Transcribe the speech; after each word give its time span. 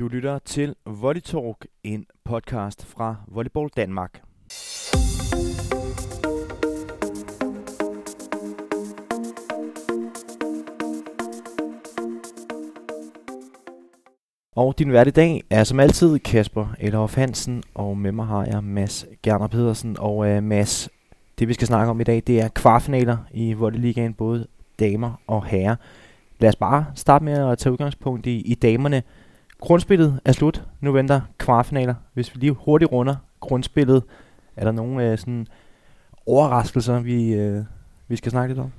Du 0.00 0.08
lytter 0.08 0.38
til 0.38 0.74
Volley 0.86 1.20
Talk, 1.20 1.66
en 1.84 2.06
podcast 2.24 2.86
fra 2.86 3.16
Volleyball 3.28 3.68
Danmark. 3.76 4.22
Og 14.56 14.78
din 14.78 14.92
vært 14.92 15.06
i 15.06 15.10
dag 15.10 15.42
er 15.50 15.64
som 15.64 15.80
altid 15.80 16.18
Kasper 16.18 16.74
Elhoff 16.78 17.16
Hansen, 17.16 17.62
og 17.74 17.98
med 17.98 18.12
mig 18.12 18.26
har 18.26 18.44
jeg 18.44 18.64
Mads 18.64 19.06
Gerner 19.22 19.46
Pedersen. 19.46 19.96
Og 19.98 20.16
uh, 20.16 20.42
Mads, 20.42 20.88
det 21.38 21.48
vi 21.48 21.54
skal 21.54 21.66
snakke 21.66 21.90
om 21.90 22.00
i 22.00 22.04
dag, 22.04 22.22
det 22.26 22.40
er 22.40 22.48
kvartfinaler 22.48 23.16
i 23.32 23.52
Volleyligaen, 23.52 24.14
både 24.14 24.46
damer 24.78 25.20
og 25.26 25.44
herrer. 25.44 25.76
Lad 26.38 26.48
os 26.48 26.56
bare 26.56 26.86
starte 26.94 27.24
med 27.24 27.50
at 27.50 27.58
tage 27.58 27.72
udgangspunkt 27.72 28.26
i, 28.26 28.40
i 28.40 28.54
damerne. 28.54 29.02
Grundspillet 29.60 30.20
er 30.24 30.32
slut. 30.32 30.64
Nu 30.80 30.92
venter 30.92 31.20
kvartfinaler. 31.38 31.94
Hvis 32.14 32.34
vi 32.34 32.40
lige 32.40 32.52
hurtigt 32.52 32.92
runder 32.92 33.16
grundspillet, 33.40 34.02
er 34.56 34.64
der 34.64 34.72
nogle 34.72 35.10
øh, 35.12 35.18
sådan 35.18 35.46
overraskelser, 36.26 37.00
vi, 37.00 37.34
øh, 37.34 37.64
vi 38.08 38.16
skal 38.16 38.30
snakke 38.30 38.54
lidt 38.54 38.64
om? 38.64 38.72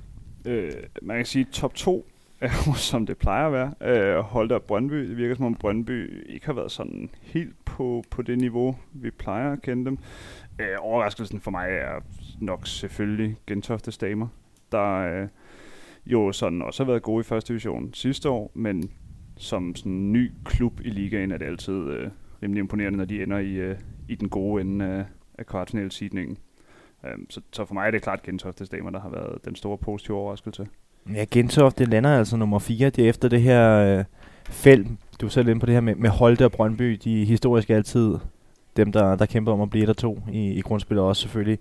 Øh, 0.46 0.72
man 1.02 1.16
kan 1.16 1.26
sige, 1.26 1.46
at 1.48 1.52
top 1.52 1.74
2 1.74 2.06
er 2.40 2.50
jo, 2.66 2.72
som 2.90 3.06
det 3.06 3.18
plejer 3.18 3.46
at 3.46 3.52
være. 3.52 3.74
Øh, 3.80 4.18
Holte 4.18 4.54
og 4.54 4.62
Brøndby. 4.62 5.08
Det 5.08 5.16
virker 5.16 5.34
som 5.34 5.44
om 5.44 5.54
Brøndby 5.54 6.26
ikke 6.32 6.46
har 6.46 6.52
været 6.52 6.72
sådan 6.72 7.10
helt 7.20 7.64
på, 7.64 8.04
på 8.10 8.22
det 8.22 8.38
niveau, 8.38 8.76
vi 8.92 9.10
plejer 9.10 9.52
at 9.52 9.62
kende 9.62 9.84
dem. 9.84 9.98
Øh, 10.58 10.76
overraskelsen 10.78 11.40
for 11.40 11.50
mig 11.50 11.68
er 11.70 12.00
nok 12.40 12.66
selvfølgelig 12.66 13.36
Gentofte 13.46 13.92
Stamer, 13.92 14.28
der 14.72 15.22
øh, 15.22 15.28
jo 16.06 16.32
sådan 16.32 16.62
også 16.62 16.84
har 16.84 16.90
været 16.90 17.02
gode 17.02 17.20
i 17.20 17.24
første 17.24 17.52
division 17.52 17.94
sidste 17.94 18.28
år, 18.28 18.50
men 18.54 18.90
som 19.36 19.74
sådan 19.74 19.92
en 19.92 20.12
ny 20.12 20.30
klub 20.44 20.80
i 20.84 20.90
ligaen 20.90 21.32
er 21.32 21.38
det 21.38 21.46
altid 21.46 21.74
øh, 21.74 22.10
rimelig 22.42 22.60
imponerende, 22.60 22.98
når 22.98 23.04
de 23.04 23.22
ender 23.22 23.38
i, 23.38 23.52
øh, 23.52 23.76
i 24.08 24.14
den 24.14 24.28
gode 24.28 24.60
ende 24.60 24.84
af, 24.84 25.04
af 25.38 25.46
kvartfinalsidningen. 25.46 26.38
Um, 27.02 27.08
øhm, 27.10 27.30
så, 27.30 27.40
så 27.52 27.64
for 27.64 27.74
mig 27.74 27.86
er 27.86 27.90
det 27.90 28.02
klart 28.02 28.22
Gentoftes 28.22 28.68
Damer, 28.68 28.90
der 28.90 29.00
har 29.00 29.10
været 29.10 29.44
den 29.44 29.54
store 29.54 29.78
positive 29.78 30.16
overraskelse. 30.16 30.66
Ja, 31.14 31.24
Gentofte 31.30 31.84
lander 31.84 32.18
altså 32.18 32.36
nummer 32.36 32.58
4. 32.58 32.90
Det 32.90 33.04
er 33.04 33.08
efter 33.08 33.28
det 33.28 33.42
her 33.42 33.98
øh, 33.98 34.04
felt. 34.44 34.88
Du 35.20 35.26
er 35.26 35.30
selv 35.30 35.48
inde 35.48 35.60
på 35.60 35.66
det 35.66 35.74
her 35.74 35.80
med, 35.80 35.94
med 35.94 36.10
Holte 36.10 36.44
og 36.44 36.52
Brøndby. 36.52 37.00
De 37.04 37.22
er 37.22 37.26
historisk 37.26 37.70
altid 37.70 38.18
dem, 38.76 38.92
der, 38.92 39.16
der 39.16 39.26
kæmper 39.26 39.52
om 39.52 39.60
at 39.60 39.70
blive 39.70 39.86
der 39.86 39.92
to 39.92 40.18
i, 40.32 40.50
i 40.50 40.60
grundspillet 40.60 41.04
også 41.04 41.22
selvfølgelig 41.22 41.58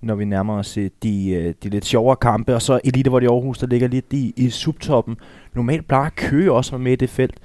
når 0.00 0.14
vi 0.14 0.24
nærmer 0.24 0.58
os 0.58 0.76
øh, 0.76 0.90
de, 1.02 1.30
øh, 1.30 1.54
de 1.62 1.68
lidt 1.68 1.84
sjovere 1.84 2.16
kampe. 2.16 2.54
Og 2.54 2.62
så 2.62 2.80
Elite, 2.84 3.10
hvor 3.10 3.20
de 3.20 3.28
Aarhus, 3.28 3.58
der 3.58 3.66
ligger 3.66 3.88
lidt 3.88 4.12
i, 4.12 4.34
i 4.36 4.50
subtoppen. 4.50 5.16
Normalt 5.54 5.88
plejer 5.88 6.10
Køge 6.16 6.52
også 6.52 6.78
med 6.78 6.92
i 6.92 6.96
det 6.96 7.10
felt. 7.10 7.40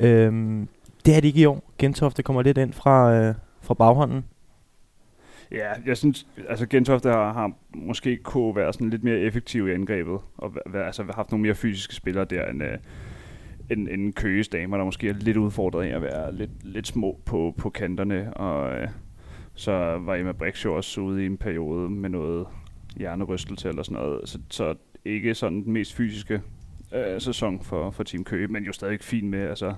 Øhm, 0.00 0.68
det 1.06 1.16
er 1.16 1.20
det 1.20 1.28
ikke 1.28 1.40
i 1.40 1.46
år. 1.46 1.72
Gentofte 1.78 2.22
kommer 2.22 2.42
lidt 2.42 2.58
ind 2.58 2.72
fra, 2.72 3.14
øh, 3.14 3.34
fra 3.60 3.74
baghånden. 3.74 4.24
Ja, 5.52 5.72
jeg 5.86 5.96
synes, 5.96 6.26
altså 6.48 6.66
Gentofte 6.66 7.08
har, 7.08 7.32
har 7.32 7.52
måske 7.74 8.16
kunne 8.16 8.56
være 8.56 8.72
sådan 8.72 8.90
lidt 8.90 9.04
mere 9.04 9.18
effektiv 9.18 9.68
i 9.68 9.72
angrebet, 9.72 10.18
og 10.38 10.56
være, 10.66 10.86
altså 10.86 11.04
haft 11.14 11.30
nogle 11.30 11.42
mere 11.42 11.54
fysiske 11.54 11.94
spillere 11.94 12.24
der, 12.24 12.46
end, 12.46 12.62
øh, 12.62 12.78
end, 13.70 13.88
end 13.88 14.12
Køges 14.12 14.48
damer, 14.48 14.76
der 14.76 14.84
måske 14.84 15.08
er 15.08 15.12
lidt 15.12 15.36
udfordret 15.36 15.86
af 15.86 15.96
at 15.96 16.02
være 16.02 16.34
lidt, 16.34 16.50
lidt 16.62 16.86
små 16.86 17.20
på, 17.24 17.54
på 17.58 17.70
kanterne, 17.70 18.34
og 18.34 18.74
øh, 18.74 18.88
så 19.56 19.72
var 19.98 20.14
Emma 20.14 20.32
Brix 20.32 20.64
også 20.64 21.00
ude 21.00 21.22
i 21.22 21.26
en 21.26 21.36
periode 21.36 21.90
med 21.90 22.10
noget 22.10 22.46
hjernerystelse 22.96 23.68
eller 23.68 23.82
sådan 23.82 24.02
noget. 24.02 24.28
Så, 24.28 24.38
så 24.50 24.74
ikke 25.04 25.34
sådan 25.34 25.64
den 25.64 25.72
mest 25.72 25.94
fysiske 25.94 26.42
øh, 26.94 27.20
sæson 27.20 27.60
for, 27.60 27.90
for 27.90 28.02
Team 28.02 28.24
Køge, 28.24 28.48
men 28.48 28.64
jo 28.64 28.72
stadig 28.72 29.00
fint 29.00 29.30
med, 29.30 29.48
altså 29.48 29.74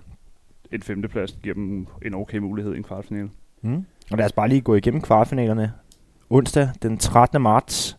en 0.73 0.83
femteplads 0.83 1.39
giver 1.43 1.55
dem 1.55 1.87
en 2.03 2.15
okay 2.15 2.39
mulighed 2.39 2.75
i 2.75 2.77
en 2.77 2.83
kvartfinale. 2.83 3.31
Mm. 3.63 3.85
Og 4.11 4.19
lad 4.19 4.25
os 4.25 4.33
bare 4.33 4.49
lige 4.49 4.61
gå 4.61 4.75
igennem 4.75 5.01
kvartfinalerne. 5.01 5.73
Onsdag 6.31 6.69
den 6.83 6.99
13. 6.99 7.43
marts, 7.43 7.99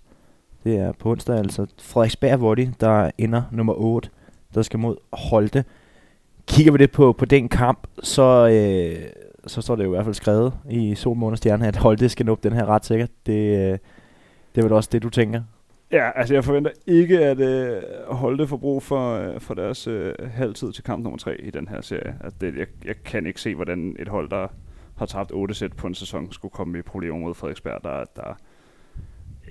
det 0.64 0.78
er 0.78 0.92
på 0.92 1.12
onsdag 1.12 1.38
altså 1.38 1.66
Frederiksberg 1.82 2.42
Volley, 2.42 2.68
der 2.80 3.12
ender 3.18 3.42
nummer 3.52 3.74
8, 3.74 4.10
der 4.54 4.62
skal 4.62 4.80
mod 4.80 4.96
Holte. 5.14 5.66
Kigger 6.48 6.72
vi 6.72 6.78
det 6.78 6.92
på, 6.92 7.14
på 7.14 7.26
den 7.26 7.50
kamp, 7.50 7.88
så, 8.04 8.48
øh, 8.48 9.10
så 9.50 9.62
står 9.62 9.76
det 9.76 9.84
jo 9.84 9.90
i 9.90 9.96
hvert 9.96 10.06
fald 10.06 10.16
skrevet 10.16 10.54
i 10.70 10.96
Sol, 10.96 11.18
Måne 11.18 11.38
Stjerne, 11.38 11.68
at 11.68 11.76
Holte 11.76 12.10
skal 12.10 12.26
nå 12.26 12.38
den 12.44 12.54
her 12.54 12.66
ret 12.66 12.86
sikkert. 12.86 13.10
Det, 13.26 13.34
øh, 13.34 13.78
det 14.56 14.58
er 14.58 14.62
vel 14.62 14.74
også 14.74 14.90
det, 14.92 15.04
du 15.04 15.10
tænker? 15.10 15.42
Ja, 15.92 16.12
altså 16.16 16.34
jeg 16.34 16.44
forventer 16.44 16.72
ikke, 16.88 17.20
at 17.20 17.40
øh, 17.40 17.82
Holte 18.08 18.48
får 18.48 18.58
brug 18.58 18.84
for, 18.84 19.14
øh, 19.14 19.40
for 19.40 19.54
deres 19.54 19.88
øh, 19.88 20.14
halvtid 20.32 20.72
til 20.72 20.84
kamp 20.84 21.04
nummer 21.04 21.18
3 21.18 21.42
i 21.42 21.50
den 21.50 21.68
her 21.68 21.82
serie. 21.82 22.18
Altså 22.24 22.38
det, 22.42 22.58
jeg, 22.58 22.68
jeg 22.86 22.96
kan 23.04 23.26
ikke 23.26 23.42
se, 23.42 23.56
hvordan 23.56 23.96
et 24.00 24.08
hold, 24.08 24.30
der 24.30 24.48
har 24.98 25.06
tabt 25.06 25.32
8 25.32 25.54
sæt 25.54 25.74
på 25.74 25.88
en 25.88 25.96
sæson, 25.96 26.32
skulle 26.32 26.52
komme 26.52 26.80
i 26.80 26.82
problemer 26.82 27.18
mod 27.18 27.34
Frederiksberg, 27.34 27.84
der, 27.84 28.04
der 28.16 28.38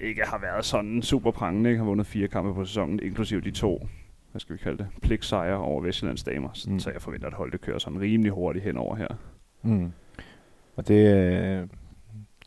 ikke 0.00 0.22
har 0.22 0.38
været 0.38 0.64
sådan 0.64 1.02
super 1.02 1.30
prangende, 1.30 1.70
ikke 1.70 1.78
har 1.78 1.88
vundet 1.88 2.06
fire 2.06 2.28
kampe 2.28 2.54
på 2.54 2.64
sæsonen, 2.64 3.00
inklusive 3.02 3.40
de 3.40 3.50
to, 3.50 3.88
hvad 4.30 4.40
skal 4.40 4.56
vi 4.56 4.58
kalde 4.58 4.78
det, 4.78 4.86
pligtsejre 5.02 5.56
over 5.56 5.82
Vestjyllands 5.82 6.24
damer. 6.24 6.48
Så, 6.52 6.70
mm. 6.70 6.78
så 6.78 6.90
jeg 6.90 7.02
forventer, 7.02 7.26
at 7.26 7.34
Holte 7.34 7.58
kører 7.58 7.78
sådan 7.78 8.00
rimelig 8.00 8.32
hurtigt 8.32 8.64
henover 8.64 8.96
her. 8.96 9.08
Mm. 9.62 9.92
Og 10.76 10.88
det... 10.88 11.14
Øh, 11.14 11.66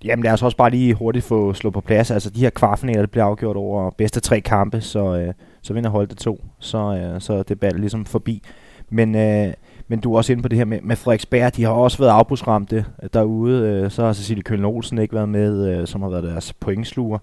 jamen 0.03 0.23
lad 0.23 0.31
os 0.33 0.44
også 0.44 0.57
bare 0.57 0.69
lige 0.69 0.94
hurtigt 0.94 1.25
få 1.25 1.53
slået 1.53 1.73
på 1.73 1.81
plads. 1.81 2.11
Altså 2.11 2.29
de 2.29 2.39
her 2.39 2.49
kvartfinaler, 2.49 3.05
bliver 3.05 3.25
afgjort 3.25 3.55
over 3.55 3.89
bedste 3.89 4.19
tre 4.19 4.41
kampe, 4.41 4.81
så, 4.81 5.16
øh, 5.17 5.33
så 5.61 5.73
vinder 5.73 5.89
holdet 5.89 6.17
to. 6.17 6.45
Så, 6.59 6.77
øh, 6.77 7.22
så 7.22 7.44
det 7.44 7.63
er 7.63 7.73
ligesom 7.73 8.05
forbi. 8.05 8.44
Men, 8.89 9.16
øh, 9.16 9.53
men 9.88 9.99
du 9.99 10.13
er 10.13 10.17
også 10.17 10.33
inde 10.33 10.41
på 10.44 10.47
det 10.47 10.57
her 10.57 10.66
med, 10.66 10.81
med 10.81 10.95
Frederiksberg. 10.95 11.55
De 11.55 11.63
har 11.63 11.72
også 11.72 11.97
været 11.97 12.11
afbrudsramte 12.11 12.85
øh, 13.03 13.09
derude. 13.13 13.67
Øh, 13.69 13.91
så 13.91 14.05
har 14.05 14.13
Cecilie 14.13 14.43
Køln 14.43 14.66
Olsen 14.66 14.97
ikke 14.97 15.16
været 15.16 15.29
med, 15.29 15.67
øh, 15.69 15.88
som 15.88 16.01
har 16.01 16.09
været 16.09 16.23
deres 16.23 16.53
pointsluger. 16.53 17.19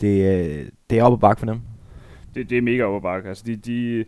Det, 0.00 0.46
øh, 0.48 0.66
det 0.90 0.98
er 0.98 1.02
op 1.02 1.12
og 1.12 1.20
bakke 1.20 1.40
for 1.40 1.46
dem. 1.46 1.60
Det, 2.34 2.50
det 2.50 2.58
er 2.58 2.62
mega 2.62 2.82
op 2.82 2.94
og 2.94 3.02
bakke. 3.02 3.28
Altså 3.28 3.44
de, 3.46 3.56
de, 3.56 4.04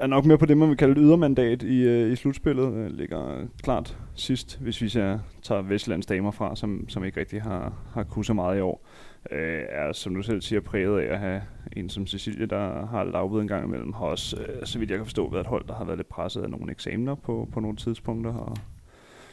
er 0.00 0.06
nok 0.06 0.24
med 0.24 0.38
på 0.38 0.46
det, 0.46 0.58
man 0.58 0.68
vil 0.68 0.76
kalde 0.76 0.92
et 0.92 0.98
ydermandat 1.00 1.62
i, 1.62 1.82
øh, 1.82 2.12
i 2.12 2.16
slutspillet. 2.16 2.74
Øh, 2.74 2.90
ligger 2.90 3.46
klart 3.62 3.98
sidst, 4.14 4.60
hvis 4.60 4.82
vi 4.82 4.88
ser, 4.88 5.18
tager 5.42 5.62
Vestlands 5.62 6.06
damer 6.06 6.30
fra, 6.30 6.56
som, 6.56 6.88
som 6.88 7.04
ikke 7.04 7.20
rigtig 7.20 7.42
har, 7.42 7.72
har 7.92 8.02
kunnet 8.02 8.26
så 8.26 8.34
meget 8.34 8.58
i 8.58 8.60
år. 8.60 8.86
Øh, 9.30 9.62
er, 9.68 9.92
som 9.92 10.14
du 10.14 10.22
selv 10.22 10.42
siger, 10.42 10.60
præget 10.60 11.00
af 11.00 11.12
at 11.12 11.18
have 11.18 11.42
en 11.76 11.88
som 11.88 12.06
Cecilie, 12.06 12.46
der 12.46 12.86
har 12.86 13.04
lavbud 13.04 13.40
en 13.40 13.48
gang 13.48 13.64
imellem, 13.66 13.92
har 13.92 14.04
også, 14.04 14.36
øh, 14.36 14.66
så 14.66 14.78
vidt 14.78 14.90
jeg 14.90 14.98
kan 14.98 15.06
forstå, 15.06 15.30
været 15.30 15.40
et 15.40 15.46
hold, 15.46 15.64
der 15.68 15.74
har 15.74 15.84
været 15.84 15.98
lidt 15.98 16.08
presset 16.08 16.42
af 16.42 16.50
nogle 16.50 16.72
eksamener 16.72 17.14
på, 17.14 17.48
på 17.52 17.60
nogle 17.60 17.76
tidspunkter. 17.76 18.34
Og 18.34 18.56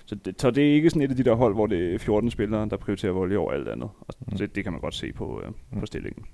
så 0.05 0.15
det, 0.15 0.41
så 0.41 0.51
det 0.51 0.69
er 0.69 0.73
ikke 0.73 0.89
sådan 0.89 1.01
et 1.01 1.09
af 1.09 1.15
de 1.15 1.23
der 1.23 1.35
hold, 1.35 1.53
hvor 1.53 1.67
det 1.67 1.93
er 1.93 1.99
14 1.99 2.31
spillere, 2.31 2.69
der 2.69 2.77
prioriterer 2.77 3.11
vold 3.11 3.35
over 3.35 3.51
alt 3.51 3.67
andet. 3.67 3.89
Og 3.99 4.13
mm. 4.19 4.37
det, 4.37 4.55
det 4.55 4.63
kan 4.63 4.73
man 4.73 4.81
godt 4.81 4.95
se 4.95 5.13
på, 5.13 5.41
øh, 5.45 5.51
på 5.73 5.79
mm. 5.79 5.85
stillingen. 5.85 6.25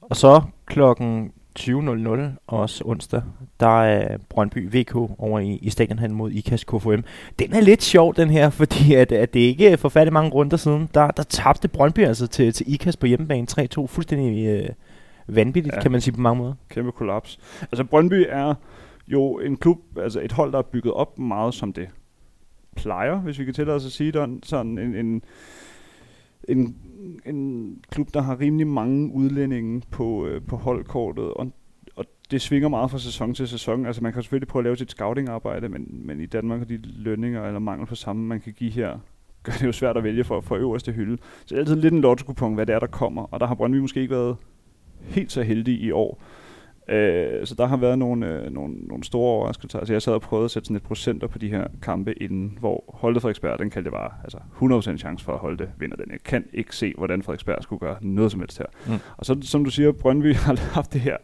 Og 0.00 0.16
så 0.16 0.42
klokken 0.66 1.32
20.00, 1.58 2.20
også 2.46 2.84
onsdag, 2.86 3.22
der 3.60 3.82
er 3.82 4.18
Brøndby 4.28 4.76
VK 4.76 4.96
over 4.96 5.38
i, 5.38 5.58
i 5.62 5.70
stadionhallen 5.70 6.16
mod 6.16 6.30
IKAS 6.30 6.64
KFM. 6.64 7.00
Den 7.38 7.52
er 7.52 7.60
lidt 7.60 7.82
sjov, 7.82 8.14
den 8.14 8.30
her, 8.30 8.50
fordi 8.60 8.94
at, 8.94 9.12
at 9.12 9.34
det 9.34 9.40
ikke 9.40 9.68
er 9.68 9.76
forfærdeligt 9.76 10.12
mange 10.12 10.30
runder 10.30 10.56
siden, 10.56 10.88
der, 10.94 11.10
der 11.10 11.22
tabte 11.22 11.68
Brøndby 11.68 11.98
altså 11.98 12.26
til, 12.26 12.52
til 12.52 12.74
IKAS 12.74 12.96
på 12.96 13.06
hjemmebane 13.06 13.46
3-2. 13.50 13.86
Fuldstændig 13.86 14.46
øh, 14.46 14.68
vanvittigt, 15.26 15.74
ja. 15.74 15.80
kan 15.80 15.92
man 15.92 16.00
sige 16.00 16.14
på 16.14 16.20
mange 16.20 16.42
måder. 16.42 16.54
Kæmpe 16.68 16.92
kollaps. 16.92 17.38
Altså 17.62 17.84
Brøndby 17.84 18.26
er 18.28 18.54
jo 19.08 19.38
en 19.38 19.56
klub, 19.56 19.78
altså 19.96 20.20
et 20.20 20.32
hold, 20.32 20.52
der 20.52 20.58
er 20.58 20.62
bygget 20.62 20.94
op 20.94 21.18
meget 21.18 21.54
som 21.54 21.72
det 21.72 21.88
plejer, 22.76 23.16
hvis 23.16 23.38
vi 23.38 23.44
kan 23.44 23.54
tillade 23.54 23.76
os 23.76 23.86
at 23.86 23.92
sige 23.92 24.12
det, 24.12 24.40
sådan 24.42 24.78
en, 24.78 24.94
en 24.94 25.22
en, 26.48 26.76
en 27.26 27.78
klub, 27.90 28.14
der 28.14 28.20
har 28.20 28.40
rimelig 28.40 28.66
mange 28.66 29.12
udlændinge 29.12 29.82
på, 29.90 30.26
øh, 30.26 30.42
på 30.42 30.56
holdkortet, 30.56 31.24
og, 31.24 31.52
og 31.96 32.04
det 32.30 32.42
svinger 32.42 32.68
meget 32.68 32.90
fra 32.90 32.98
sæson 32.98 33.34
til 33.34 33.48
sæson. 33.48 33.86
Altså 33.86 34.02
man 34.02 34.12
kan 34.12 34.22
selvfølgelig 34.22 34.48
prøve 34.48 34.60
at 34.60 34.64
lave 34.64 34.76
sit 34.76 34.90
scouting-arbejde, 34.90 35.68
men, 35.68 35.86
men 36.06 36.20
i 36.20 36.26
Danmark 36.26 36.60
er 36.60 36.64
de 36.64 36.80
lønninger 36.82 37.46
eller 37.46 37.60
mangel 37.60 37.86
på 37.86 37.94
samme, 37.94 38.26
man 38.26 38.40
kan 38.40 38.52
give 38.52 38.70
her, 38.70 38.98
gør 39.42 39.52
det 39.52 39.66
jo 39.66 39.72
svært 39.72 39.96
at 39.96 40.04
vælge 40.04 40.24
for, 40.24 40.40
for 40.40 40.56
øverste 40.56 40.92
hylde. 40.92 41.18
Så 41.40 41.44
det 41.48 41.52
er 41.52 41.58
altid 41.58 41.76
lidt 41.76 41.94
en 41.94 42.00
lotto 42.00 42.48
hvad 42.48 42.66
det 42.66 42.74
er, 42.74 42.78
der 42.78 42.86
kommer, 42.86 43.22
og 43.22 43.40
der 43.40 43.46
har 43.46 43.54
Brøndby 43.54 43.76
måske 43.76 44.00
ikke 44.00 44.14
været 44.14 44.36
helt 45.00 45.32
så 45.32 45.42
heldig 45.42 45.80
i 45.80 45.90
år. 45.90 46.22
Øh, 46.88 47.46
så 47.46 47.54
der 47.54 47.66
har 47.66 47.76
været 47.76 47.98
nogle, 47.98 48.26
øh, 48.26 48.52
nogle, 48.52 48.74
nogle 48.74 49.04
store 49.04 49.30
overraskelser. 49.30 49.78
Altså 49.78 49.94
jeg 49.94 50.02
sad 50.02 50.12
og 50.12 50.20
prøvede 50.20 50.44
at 50.44 50.50
sætte 50.50 50.66
sådan 50.66 50.76
et 50.76 50.82
procenter 50.82 51.26
på 51.26 51.38
de 51.38 51.48
her 51.48 51.66
kampe 51.82 52.22
inden, 52.22 52.56
hvor 52.60 52.84
Holte 52.88 53.20
Frederiksberg, 53.20 53.58
den 53.58 53.70
kaldte 53.70 53.90
det 53.90 53.94
bare 53.94 54.10
altså 54.24 54.38
100% 54.94 54.98
chance 54.98 55.24
for 55.24 55.32
at 55.32 55.38
Holte 55.38 55.70
vinder 55.78 55.96
den. 55.96 56.10
Jeg 56.10 56.18
kan 56.24 56.44
ikke 56.52 56.76
se, 56.76 56.94
hvordan 56.96 57.22
Frederiksberg 57.22 57.62
skulle 57.62 57.80
gøre 57.80 57.96
noget 58.00 58.30
som 58.30 58.40
helst 58.40 58.58
her. 58.58 58.66
Mm. 58.86 58.92
Og 59.16 59.26
så, 59.26 59.38
som 59.42 59.64
du 59.64 59.70
siger, 59.70 59.92
Brøndby 59.92 60.34
har 60.46 60.74
haft 60.74 60.92
det 60.92 61.00
her. 61.00 61.16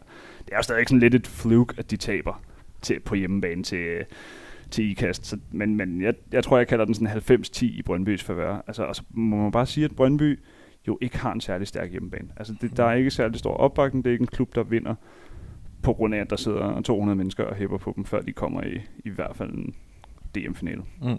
Det 0.45 0.51
er 0.51 0.57
jo 0.57 0.63
stadig 0.63 0.87
sådan 0.87 0.99
lidt 0.99 1.15
et 1.15 1.27
fluke, 1.27 1.73
at 1.77 1.91
de 1.91 1.97
taber 1.97 2.41
til, 2.81 2.99
på 2.99 3.15
hjemmebane 3.15 3.63
til, 3.63 4.05
til 4.71 4.91
IKAST. 4.91 5.25
Så, 5.25 5.37
men 5.51 5.75
men 5.75 6.01
jeg, 6.01 6.13
jeg 6.31 6.43
tror, 6.43 6.57
jeg 6.57 6.67
kalder 6.67 6.85
den 6.85 6.93
sådan 6.93 7.41
90-10 7.41 7.65
i 7.65 7.81
Brøndbys 7.85 8.23
favør. 8.23 8.63
Altså, 8.67 8.83
altså, 8.83 9.03
må 9.09 9.35
man 9.35 9.51
bare 9.51 9.65
sige, 9.65 9.85
at 9.85 9.95
Brøndby 9.95 10.39
jo 10.87 10.97
ikke 11.01 11.17
har 11.17 11.33
en 11.33 11.41
særlig 11.41 11.67
stærk 11.67 11.91
hjemmebane. 11.91 12.27
Altså, 12.37 12.53
det, 12.61 12.77
der 12.77 12.85
er 12.85 12.93
ikke 12.93 13.11
særlig 13.11 13.39
stor 13.39 13.53
opbakning. 13.53 14.05
Det 14.05 14.09
er 14.09 14.13
ikke 14.13 14.23
en 14.23 14.27
klub, 14.27 14.55
der 14.55 14.63
vinder 14.63 14.95
på 15.83 15.93
grund 15.93 16.15
af, 16.15 16.19
at 16.19 16.29
der 16.29 16.35
sidder 16.35 16.81
200 16.81 17.15
mennesker 17.15 17.43
og 17.43 17.55
hæpper 17.55 17.77
på 17.77 17.93
dem, 17.95 18.05
før 18.05 18.21
de 18.21 18.31
kommer 18.31 18.63
i, 18.63 18.81
i 19.05 19.09
hvert 19.09 19.35
fald 19.35 19.51
en 19.51 19.73
DM-finale. 20.35 20.81
Mm. 21.01 21.17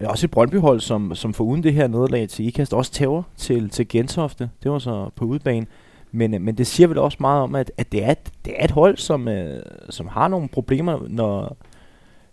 Ja, 0.00 0.08
også 0.08 0.26
et 0.26 0.30
Brøndby-hold, 0.30 0.80
som, 0.80 1.14
som 1.14 1.34
for 1.34 1.44
uden 1.44 1.62
det 1.62 1.72
her 1.72 1.86
nederlag 1.86 2.28
til 2.28 2.46
IKAST, 2.46 2.74
også 2.74 2.92
tæver 2.92 3.22
til, 3.36 3.70
til 3.70 3.88
Gentofte. 3.88 4.50
Det 4.62 4.70
var 4.70 4.78
så 4.78 5.10
på 5.16 5.24
udebane. 5.24 5.66
Men, 6.12 6.34
øh, 6.34 6.40
men 6.40 6.58
det 6.58 6.66
siger 6.66 6.86
vel 6.86 6.98
også 6.98 7.16
meget 7.20 7.42
om, 7.42 7.54
at, 7.54 7.72
at 7.76 7.92
det, 7.92 8.04
er 8.04 8.10
et, 8.10 8.32
det 8.44 8.54
er 8.56 8.64
et 8.64 8.70
hold, 8.70 8.96
som, 8.96 9.28
øh, 9.28 9.62
som 9.90 10.06
har 10.06 10.28
nogle 10.28 10.48
problemer, 10.48 11.06
når, 11.08 11.56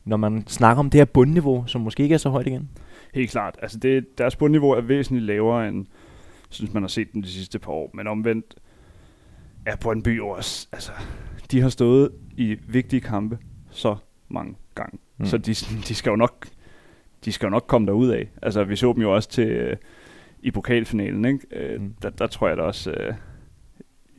når 0.05 0.17
man 0.17 0.47
snakker 0.47 0.79
om 0.79 0.89
det 0.89 0.99
her 0.99 1.05
bundniveau, 1.05 1.63
som 1.67 1.81
måske 1.81 2.03
ikke 2.03 2.13
er 2.13 2.17
så 2.17 2.29
højt 2.29 2.47
igen. 2.47 2.69
Helt 3.13 3.31
klart. 3.31 3.55
Altså 3.61 3.79
det, 3.79 4.17
deres 4.17 4.35
bundniveau 4.35 4.71
er 4.71 4.81
væsentligt 4.81 5.25
lavere, 5.25 5.67
end 5.67 5.85
synes 6.49 6.73
man 6.73 6.83
har 6.83 6.87
set 6.87 7.13
dem 7.13 7.21
de 7.21 7.27
sidste 7.27 7.59
par 7.59 7.71
år. 7.71 7.91
Men 7.93 8.07
omvendt 8.07 8.55
er 9.65 9.75
Brøndby 9.75 10.19
også, 10.19 10.67
altså, 10.71 10.91
de 11.51 11.61
har 11.61 11.69
stået 11.69 12.09
i 12.37 12.57
vigtige 12.67 13.01
kampe 13.01 13.37
så 13.69 13.95
mange 14.29 14.55
gange. 14.75 14.99
Mm. 15.17 15.25
Så 15.25 15.37
de, 15.37 15.53
de 15.87 15.95
skal 15.95 16.09
jo 16.09 16.15
nok 16.15 16.47
de 17.25 17.31
skal 17.31 17.45
jo 17.45 17.49
nok 17.49 17.67
komme 17.67 17.87
derud 17.87 18.09
af. 18.09 18.29
Altså, 18.41 18.63
vi 18.63 18.75
så 18.75 18.93
dem 18.93 19.01
jo 19.01 19.15
også 19.15 19.29
til 19.29 19.47
øh, 19.47 19.77
i 20.41 20.51
pokalfinalen, 20.51 21.25
ikke? 21.25 21.39
Øh, 21.51 21.81
mm. 21.81 21.93
der, 22.01 22.09
der 22.09 22.27
tror 22.27 22.47
jeg 22.47 22.57
da 22.57 22.61
også, 22.61 22.91
øh, 22.91 23.13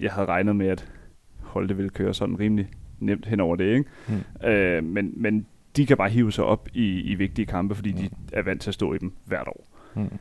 jeg 0.00 0.12
havde 0.12 0.26
regnet 0.26 0.56
med, 0.56 0.67
at 0.67 0.93
holdet 1.41 1.76
ville 1.76 1.91
køre 1.91 2.14
sådan 2.14 2.41
rimelig 2.41 2.69
nemt 3.00 3.26
hen 3.26 3.41
over 3.41 3.56
det, 3.56 3.64
ikke? 3.64 3.85
Mm. 4.08 4.49
Øh, 4.49 4.85
men, 4.85 5.12
men 5.17 5.46
de 5.76 5.87
kan 5.87 5.96
bare 5.96 6.11
hive 6.11 6.32
sig 6.32 6.44
op 6.44 6.69
i, 6.75 7.00
i 7.00 7.14
vigtige 7.14 7.46
kampe, 7.46 7.75
fordi 7.75 7.93
mm. 7.93 7.99
de 7.99 8.11
er 8.32 8.43
vant 8.43 8.62
til 8.62 8.70
at 8.70 8.75
stå 8.75 8.94
i 8.94 8.99
dem 8.99 9.12
hvert 9.25 9.49
år. 9.49 9.67
Mm. 9.94 10.19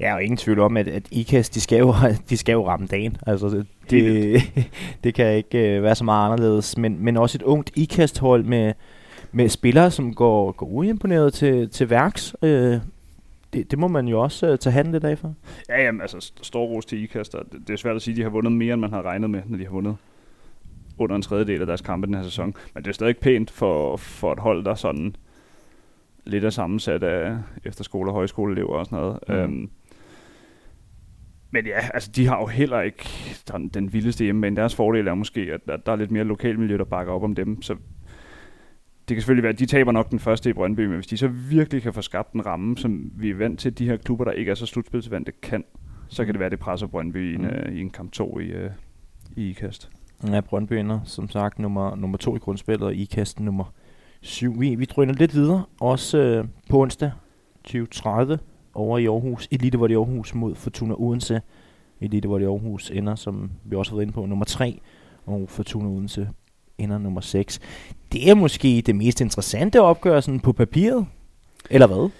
Ja, 0.00 0.14
og 0.14 0.22
ingen 0.22 0.36
tvivl 0.36 0.60
om, 0.60 0.76
at, 0.76 0.88
at 0.88 1.02
IKAS, 1.10 1.50
de 1.50 1.60
skal, 1.60 1.78
jo, 1.78 1.94
de 2.30 2.36
skal 2.36 2.52
jo 2.52 2.66
ramme 2.66 2.86
dagen. 2.86 3.16
Altså, 3.26 3.48
det, 3.48 3.66
det, 3.90 4.42
det 5.04 5.14
kan 5.14 5.34
ikke 5.36 5.76
uh, 5.76 5.82
være 5.82 5.94
så 5.94 6.04
meget 6.04 6.32
anderledes. 6.32 6.78
Men, 6.78 7.04
men 7.04 7.16
også 7.16 7.38
et 7.38 7.42
ungt 7.42 7.70
IKAST-hold 7.76 8.44
med, 8.44 8.72
med 9.32 9.48
spillere, 9.48 9.90
som 9.90 10.14
går, 10.14 10.52
går 10.52 10.66
uimponeret 10.66 11.34
til, 11.34 11.70
til 11.70 11.90
værks. 11.90 12.36
Uh, 12.42 12.48
det, 13.52 13.70
det 13.70 13.78
må 13.78 13.88
man 13.88 14.08
jo 14.08 14.20
også 14.20 14.52
uh, 14.52 14.58
tage 14.58 14.72
handen 14.72 14.92
lidt 14.92 15.04
af 15.04 15.18
for. 15.18 15.34
Ja, 15.68 15.82
jamen, 15.82 16.00
altså 16.00 16.32
stor 16.42 16.64
ros 16.64 16.84
til 16.84 17.02
IKAST. 17.02 17.32
Det, 17.32 17.60
det 17.66 17.72
er 17.72 17.78
svært 17.78 17.96
at 17.96 18.02
sige, 18.02 18.12
at 18.12 18.16
de 18.16 18.22
har 18.22 18.30
vundet 18.30 18.52
mere, 18.52 18.72
end 18.72 18.80
man 18.80 18.92
har 18.92 19.02
regnet 19.02 19.30
med, 19.30 19.40
når 19.46 19.58
de 19.58 19.64
har 19.64 19.70
vundet 19.70 19.96
under 20.98 21.16
en 21.16 21.22
tredjedel 21.22 21.60
af 21.60 21.66
deres 21.66 21.80
kampe 21.80 22.06
den 22.06 22.14
her 22.14 22.22
sæson. 22.22 22.54
Men 22.74 22.84
det 22.84 22.90
er 22.90 22.94
stadig 22.94 23.16
pænt 23.16 23.50
for, 23.50 23.96
for 23.96 24.32
et 24.32 24.38
hold, 24.38 24.64
der 24.64 24.74
sådan 24.74 25.16
lidt 26.24 26.44
er 26.44 26.50
sammensat 26.50 27.02
af 27.02 27.36
efterskole- 27.64 28.10
og 28.10 28.14
højskoleelever 28.14 28.74
og 28.74 28.86
sådan 28.86 28.98
noget. 28.98 29.18
Mm. 29.28 29.34
Øhm, 29.34 29.70
men 31.50 31.66
ja, 31.66 31.78
altså 31.94 32.10
de 32.16 32.26
har 32.26 32.40
jo 32.40 32.46
heller 32.46 32.80
ikke 32.80 33.08
den, 33.52 33.68
den 33.68 33.92
vildeste 33.92 34.24
hjemme, 34.24 34.40
men 34.40 34.56
deres 34.56 34.74
fordel 34.74 35.06
er 35.06 35.14
måske, 35.14 35.40
at, 35.40 35.60
at 35.68 35.86
der 35.86 35.92
er 35.92 35.96
lidt 35.96 36.10
mere 36.10 36.24
lokalmiljø, 36.24 36.78
der 36.78 36.84
bakker 36.84 37.12
op 37.12 37.22
om 37.22 37.34
dem. 37.34 37.62
Så 37.62 37.76
det 39.08 39.16
kan 39.16 39.20
selvfølgelig 39.20 39.42
være, 39.42 39.52
at 39.52 39.58
de 39.58 39.66
taber 39.66 39.92
nok 39.92 40.10
den 40.10 40.18
første 40.18 40.50
i 40.50 40.52
Brøndby, 40.52 40.80
men 40.80 40.94
hvis 40.94 41.06
de 41.06 41.16
så 41.16 41.28
virkelig 41.28 41.82
kan 41.82 41.92
få 41.92 42.02
skabt 42.02 42.32
en 42.32 42.46
ramme, 42.46 42.78
som 42.78 43.12
vi 43.16 43.30
er 43.30 43.34
vant 43.34 43.60
til, 43.60 43.78
de 43.78 43.86
her 43.86 43.96
klubber, 43.96 44.24
der 44.24 44.32
ikke 44.32 44.50
er 44.50 44.54
så 44.54 44.66
slutspilsvandte, 44.66 45.32
kan, 45.42 45.64
så 46.08 46.24
kan 46.24 46.34
det 46.34 46.38
være, 46.38 46.46
at 46.46 46.52
det 46.52 46.60
presser 46.60 46.86
Brøndby 46.86 47.32
i 47.32 47.34
en, 47.34 47.42
mm. 47.42 47.48
uh, 47.68 47.74
i 47.74 47.80
en 47.80 47.90
kamp 47.90 48.12
2 48.12 48.38
i, 48.38 48.64
uh, 48.64 48.70
i 49.36 49.50
IKAST. 49.50 49.90
Ja, 50.26 50.40
Brøndby 50.40 50.72
ender 50.72 51.00
som 51.04 51.30
sagt 51.30 51.58
nummer, 51.58 51.96
nummer 51.96 52.18
2 52.18 52.36
i 52.36 52.38
grundspillet, 52.38 52.86
og 52.86 52.94
IKAST 52.94 53.40
nummer 53.40 53.72
7. 54.22 54.60
Vi, 54.60 54.74
vi 54.74 54.84
drøner 54.84 55.14
lidt 55.14 55.34
videre, 55.34 55.64
også 55.80 56.18
øh, 56.18 56.44
på 56.70 56.80
onsdag 56.80 57.12
2030 57.64 58.38
over 58.74 58.98
i 58.98 59.06
Aarhus. 59.06 59.48
Elite 59.50 59.80
var 59.80 59.86
det 59.86 59.94
Aarhus 59.94 60.34
mod 60.34 60.54
Fortuna 60.54 60.94
Odense. 60.98 61.40
Elite 62.00 62.30
var 62.30 62.38
det 62.38 62.46
Aarhus 62.46 62.90
ender, 62.90 63.14
som 63.14 63.50
vi 63.64 63.76
også 63.76 63.92
har 63.92 63.96
været 63.96 64.04
inde 64.04 64.12
på, 64.12 64.26
nummer 64.26 64.44
3. 64.44 64.80
Og 65.26 65.44
Fortuna 65.48 65.88
Odense 65.88 66.28
ender 66.78 66.98
nummer 66.98 67.20
6. 67.20 67.60
Det 68.12 68.30
er 68.30 68.34
måske 68.34 68.82
det 68.86 68.96
mest 68.96 69.20
interessante 69.20 69.80
opgør 69.80 70.20
sådan 70.20 70.40
på 70.40 70.52
papiret. 70.52 71.06
Eller 71.70 71.86
hvad? 71.86 72.10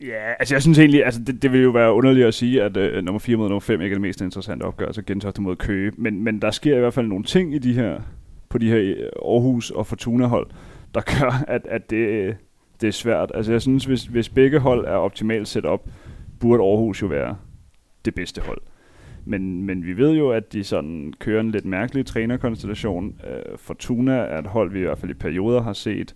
Ja, 0.00 0.32
altså 0.38 0.54
jeg 0.54 0.62
synes 0.62 0.78
egentlig, 0.78 1.04
altså 1.04 1.20
det, 1.26 1.42
det 1.42 1.52
vil 1.52 1.62
jo 1.62 1.70
være 1.70 1.92
underligt 1.92 2.26
at 2.26 2.34
sige, 2.34 2.62
at 2.62 2.76
øh, 2.76 3.04
nummer 3.04 3.18
4 3.18 3.36
mod 3.36 3.48
nummer 3.48 3.60
5 3.60 3.80
ikke 3.80 3.92
er 3.92 3.96
det 3.96 4.02
mest 4.02 4.20
interessante 4.20 4.62
opgør, 4.62 4.86
altså 4.86 5.02
Gentofte 5.02 5.42
mod 5.42 5.56
Køge. 5.56 5.92
Men, 5.98 6.24
men 6.24 6.42
der 6.42 6.50
sker 6.50 6.76
i 6.76 6.80
hvert 6.80 6.94
fald 6.94 7.06
nogle 7.06 7.24
ting 7.24 7.54
i 7.54 7.58
de 7.58 7.72
her, 7.72 8.00
på 8.48 8.58
de 8.58 8.68
her 8.68 8.78
øh, 8.78 9.08
Aarhus 9.24 9.70
og 9.70 9.86
Fortuna 9.86 10.26
hold, 10.26 10.46
der 10.94 11.00
gør, 11.00 11.44
at, 11.48 11.66
at 11.66 11.90
det, 11.90 12.36
det 12.80 12.88
er 12.88 12.92
svært. 12.92 13.32
Altså 13.34 13.52
jeg 13.52 13.62
synes, 13.62 13.84
hvis, 13.84 14.04
hvis 14.04 14.28
begge 14.28 14.58
hold 14.58 14.84
er 14.84 14.94
optimalt 14.94 15.48
sat 15.48 15.64
op, 15.64 15.88
burde 16.40 16.62
Aarhus 16.62 17.02
jo 17.02 17.06
være 17.06 17.36
det 18.04 18.14
bedste 18.14 18.40
hold. 18.40 18.60
Men, 19.24 19.62
men 19.62 19.86
vi 19.86 19.96
ved 19.96 20.12
jo, 20.12 20.30
at 20.30 20.52
de 20.52 20.64
sådan 20.64 21.14
kører 21.18 21.40
en 21.40 21.50
lidt 21.50 21.64
mærkelig 21.64 22.06
trænerkonstellation. 22.06 23.20
Øh, 23.26 23.58
Fortuna 23.58 24.12
er 24.12 24.38
et 24.38 24.46
hold, 24.46 24.72
vi 24.72 24.78
i 24.78 24.82
hvert 24.82 24.98
fald 24.98 25.10
i 25.10 25.14
perioder 25.14 25.62
har 25.62 25.72
set 25.72 26.14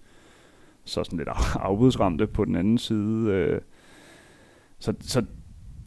så 0.84 1.04
sådan 1.04 1.18
lidt 1.18 1.28
afbudsramte 1.54 2.26
på 2.26 2.44
den 2.44 2.56
anden 2.56 2.78
side. 2.78 3.30
Øh, 3.30 3.60
så, 4.78 4.94
så 5.00 5.24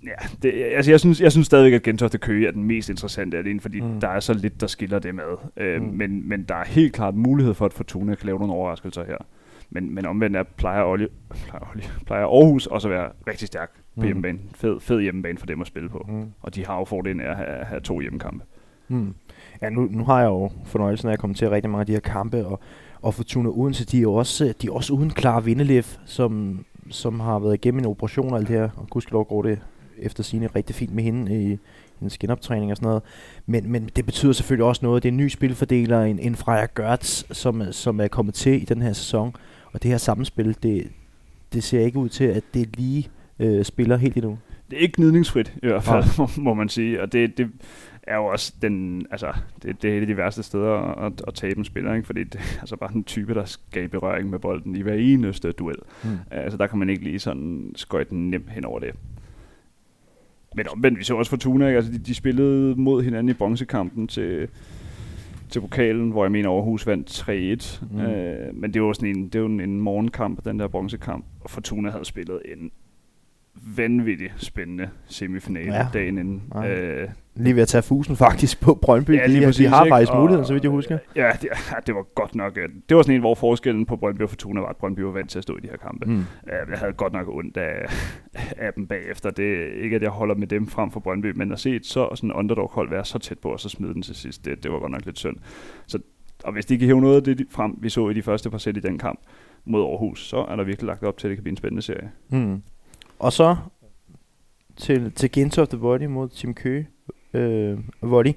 ja, 0.03 0.27
det, 0.41 0.53
altså 0.75 0.91
jeg 0.91 0.99
synes, 0.99 1.21
jeg 1.21 1.31
synes 1.31 1.47
stadigvæk, 1.47 1.73
at 1.73 1.83
Gentofte 1.83 2.17
Køge 2.17 2.47
er 2.47 2.51
den 2.51 2.63
mest 2.63 2.89
interessante 2.89 3.37
alene, 3.37 3.59
fordi 3.59 3.81
mm. 3.81 3.99
der 3.99 4.07
er 4.07 4.19
så 4.19 4.33
lidt, 4.33 4.61
der 4.61 4.67
skiller 4.67 4.99
det 4.99 5.15
med. 5.15 5.23
Uh, 5.61 5.83
mm. 5.83 5.89
men, 5.97 6.29
men 6.29 6.43
der 6.43 6.55
er 6.55 6.65
helt 6.65 6.93
klart 6.93 7.15
mulighed 7.15 7.53
for, 7.53 7.65
at 7.65 7.73
Fortuna 7.73 8.15
kan 8.15 8.25
lave 8.25 8.39
nogle 8.39 8.53
overraskelser 8.53 9.05
her. 9.05 9.17
Men, 9.69 9.95
men 9.95 10.05
omvendt 10.05 10.37
er, 10.37 10.43
plejer, 10.43 10.83
Olje, 10.83 11.07
plejer, 11.29 11.71
Olje, 11.73 11.83
plejer 12.05 12.25
Aarhus 12.25 12.67
også 12.67 12.87
at 12.87 12.93
være 12.93 13.09
rigtig 13.27 13.47
stærk 13.47 13.71
på 13.73 14.01
mm. 14.01 14.05
hjemmebane. 14.05 14.39
Fed, 14.55 14.79
fed 14.79 15.01
hjemmebane 15.01 15.37
for 15.37 15.45
dem 15.45 15.61
at 15.61 15.67
spille 15.67 15.89
på. 15.89 16.05
Mm. 16.09 16.25
Og 16.41 16.55
de 16.55 16.65
har 16.65 16.77
jo 16.77 16.85
fordelen 16.85 17.21
af 17.21 17.29
at 17.29 17.35
have, 17.35 17.65
have 17.65 17.81
to 17.81 17.99
hjemmekampe. 17.99 18.45
Mm. 18.87 19.13
Ja, 19.61 19.69
nu, 19.69 19.87
nu 19.91 20.03
har 20.03 20.19
jeg 20.19 20.27
jo 20.27 20.51
fornøjelsen 20.65 21.09
af 21.09 21.13
at 21.13 21.19
komme 21.19 21.33
til 21.33 21.49
rigtig 21.49 21.69
mange 21.69 21.81
af 21.81 21.85
de 21.85 21.91
her 21.91 21.99
kampe, 21.99 22.45
og, 22.45 22.59
og 23.01 23.13
Fortuna 23.13 23.49
Odense, 23.49 23.85
de 23.85 24.01
er 24.01 24.07
også, 24.07 24.53
de 24.61 24.67
er 24.67 24.71
også 24.71 24.93
uden 24.93 25.09
klar 25.09 25.39
vindeliv, 25.39 25.83
som, 26.05 26.65
som 26.89 27.19
har 27.19 27.39
været 27.39 27.53
igennem 27.53 27.79
en 27.79 27.85
operation 27.85 28.31
og 28.31 28.37
alt 28.37 28.47
det 28.47 28.55
her, 28.55 28.69
og 28.75 28.87
gudskelov 28.89 29.27
går 29.27 29.41
det 29.41 29.59
efter 29.99 30.23
sine 30.23 30.47
rigtig 30.55 30.75
fint 30.75 30.93
med 30.93 31.03
hende 31.03 31.43
i, 31.43 31.57
en 32.01 32.09
skinoptræning 32.09 32.71
og 32.71 32.77
sådan 32.77 32.87
noget. 32.87 33.03
Men, 33.45 33.71
men 33.71 33.89
det 33.95 34.05
betyder 34.05 34.33
selvfølgelig 34.33 34.65
også 34.65 34.85
noget. 34.85 35.03
Det 35.03 35.09
er 35.09 35.11
en 35.11 35.17
ny 35.17 35.27
spilfordeler, 35.27 36.03
en, 36.03 36.19
en 36.19 36.35
Freja 36.35 36.67
Gertz, 36.75 37.23
som, 37.31 37.63
som 37.71 37.99
er 37.99 38.07
kommet 38.07 38.35
til 38.35 38.61
i 38.61 38.65
den 38.65 38.81
her 38.81 38.93
sæson. 38.93 39.35
Og 39.73 39.83
det 39.83 39.91
her 39.91 39.97
samspil, 39.97 40.57
det, 40.63 40.87
det 41.53 41.63
ser 41.63 41.79
ikke 41.79 41.99
ud 41.99 42.09
til, 42.09 42.23
at 42.23 42.43
det 42.53 42.77
lige 42.77 43.09
øh, 43.39 43.65
spiller 43.65 43.97
helt 43.97 44.17
endnu. 44.17 44.37
Det 44.69 44.77
er 44.77 44.81
ikke 44.81 44.97
gnidningsfrit 44.97 45.53
i 45.63 45.67
hvert 45.67 45.83
fald, 45.83 46.03
ja. 46.17 46.27
må 46.41 46.53
man 46.53 46.69
sige. 46.69 47.01
Og 47.01 47.13
det, 47.13 47.37
det 47.37 47.49
er 48.07 48.15
jo 48.15 48.25
også 48.25 48.53
den, 48.61 49.05
altså, 49.11 49.33
det, 49.63 49.81
det 49.81 49.93
er 49.93 49.97
et 49.97 50.01
af 50.01 50.07
de 50.07 50.17
værste 50.17 50.43
steder 50.43 50.73
at, 51.05 51.13
at, 51.27 51.33
tabe 51.33 51.57
en 51.57 51.65
spiller, 51.65 51.93
ikke? 51.93 52.05
fordi 52.05 52.23
det 52.23 52.35
er 52.35 52.59
altså 52.59 52.75
bare 52.75 52.95
en 52.95 53.03
type, 53.03 53.33
der 53.33 53.45
skal 53.45 53.83
i 53.83 53.87
berøring 53.87 54.29
med 54.29 54.39
bolden 54.39 54.75
i 54.75 54.81
hver 54.81 54.93
eneste 54.93 55.51
duel. 55.51 55.75
Mm. 56.03 56.09
Altså 56.31 56.57
der 56.57 56.67
kan 56.67 56.79
man 56.79 56.89
ikke 56.89 57.03
lige 57.03 57.19
sådan 57.19 57.71
skøjte 57.75 58.15
nemt 58.15 58.49
hen 58.49 58.65
over 58.65 58.79
det. 58.79 58.95
Men 60.57 60.69
omvendt, 60.69 60.99
vi 60.99 61.03
så 61.03 61.15
også 61.15 61.29
Fortuna, 61.29 61.67
ikke? 61.67 61.77
Altså, 61.77 61.91
de, 61.91 61.97
de 61.97 62.15
spillede 62.15 62.75
mod 62.75 63.03
hinanden 63.03 63.29
i 63.29 63.33
bronzekampen 63.33 64.07
til, 64.07 64.47
til 65.49 65.59
pokalen, 65.61 66.11
hvor 66.11 66.23
jeg 66.23 66.31
mener 66.31 66.49
Aarhus 66.49 66.87
vandt 66.87 67.09
3-1. 67.81 67.85
Mm. 67.91 68.01
Øh, 68.01 68.55
men 68.55 68.73
det 68.73 68.81
var 68.81 68.93
sådan 68.93 69.09
en, 69.09 69.29
det 69.29 69.41
var 69.41 69.47
en, 69.47 69.59
en 69.59 69.81
morgenkamp, 69.81 70.45
den 70.45 70.59
der 70.59 70.67
bronzekamp, 70.67 71.25
og 71.41 71.49
Fortuna 71.49 71.89
havde 71.89 72.05
spillet 72.05 72.41
en 72.45 72.71
vanvittigt 73.75 74.33
spændende 74.37 74.89
semifinale 75.05 75.75
ja. 75.75 75.87
dagen 75.93 76.17
inden. 76.17 76.43
Ja. 76.55 77.01
Øh, 77.01 77.09
lige 77.39 77.55
ved 77.55 77.61
at 77.61 77.67
tage 77.67 77.81
fusen 77.81 78.15
faktisk 78.15 78.61
på 78.61 78.73
Brøndby. 78.81 79.09
Ja, 79.09 79.27
lige 79.27 79.45
præcis, 79.45 79.65
de 79.65 79.69
har 79.69 79.83
ikke? 79.85 79.93
faktisk 79.93 80.13
muligheden, 80.13 80.45
så 80.45 80.53
vidt 80.53 80.63
jeg 80.63 80.71
husker. 80.71 80.97
Ja, 81.15 81.31
det, 81.41 81.49
det 81.87 81.95
var 81.95 82.03
godt 82.03 82.35
nok. 82.35 82.57
Øh, 82.57 82.69
det 82.89 82.97
var 82.97 83.03
sådan 83.03 83.15
en, 83.15 83.21
hvor 83.21 83.35
forskellen 83.35 83.85
på 83.85 83.95
Brøndby 83.95 84.21
og 84.21 84.29
Fortuna 84.29 84.61
var, 84.61 84.67
at 84.67 84.77
Brøndby 84.77 84.99
var 84.99 85.11
vant 85.11 85.29
til 85.29 85.37
at 85.37 85.43
stå 85.43 85.57
i 85.57 85.59
de 85.59 85.67
her 85.67 85.77
kampe. 85.77 86.05
Mm. 86.05 86.23
Jeg 86.47 86.79
havde 86.79 86.93
godt 86.93 87.13
nok 87.13 87.27
ondt 87.29 87.57
af, 87.57 87.85
af 88.57 88.73
dem 88.73 88.87
bagefter. 88.87 89.29
Det 89.29 89.67
ikke, 89.83 89.95
at 89.95 90.01
jeg 90.01 90.09
holder 90.09 90.35
med 90.35 90.47
dem 90.47 90.67
frem 90.67 90.91
for 90.91 90.99
Brøndby, 90.99 91.31
men 91.35 91.51
at 91.51 91.59
se 91.59 91.75
et 91.75 91.85
så 91.85 92.09
sådan 92.15 92.33
underdog-hold 92.33 92.89
være 92.89 93.05
så 93.05 93.19
tæt 93.19 93.39
på, 93.39 93.49
og 93.49 93.59
så 93.59 93.69
smide 93.69 93.93
den 93.93 94.01
til 94.01 94.15
sidst, 94.15 94.45
det, 94.45 94.63
det 94.63 94.71
var 94.71 94.79
godt 94.79 94.91
nok 94.91 95.05
lidt 95.05 95.19
synd. 95.19 95.35
Så, 95.87 95.99
og 96.43 96.53
hvis 96.53 96.65
de 96.65 96.77
kan 96.77 96.85
hæve 96.85 97.01
noget 97.01 97.15
af 97.15 97.35
det 97.35 97.47
frem, 97.49 97.77
vi 97.81 97.89
så 97.89 98.09
i 98.09 98.13
de 98.13 98.21
første 98.21 98.49
par 98.49 98.57
sæt 98.57 98.77
i 98.77 98.79
den 98.79 98.97
kamp 98.97 99.19
mod 99.65 99.81
Aarhus, 99.81 100.27
så 100.27 100.37
er 100.37 100.55
der 100.55 100.63
virkelig 100.63 100.87
lagt 100.87 101.03
op 101.03 101.17
til, 101.17 101.27
at 101.27 101.29
det 101.29 101.37
kan 101.37 101.43
blive 101.43 101.51
en 101.51 101.57
spændende 101.57 101.81
serie. 101.81 102.11
Mm. 102.29 102.61
Og 103.19 103.33
så 103.33 103.55
til, 104.75 105.11
til 105.11 105.31
Gentofte 105.31 105.77
Volley 105.77 106.05
mod 106.05 106.29
Tim 106.29 106.53
Køge 106.53 106.87
øh, 107.33 107.77
Volley. 108.01 108.33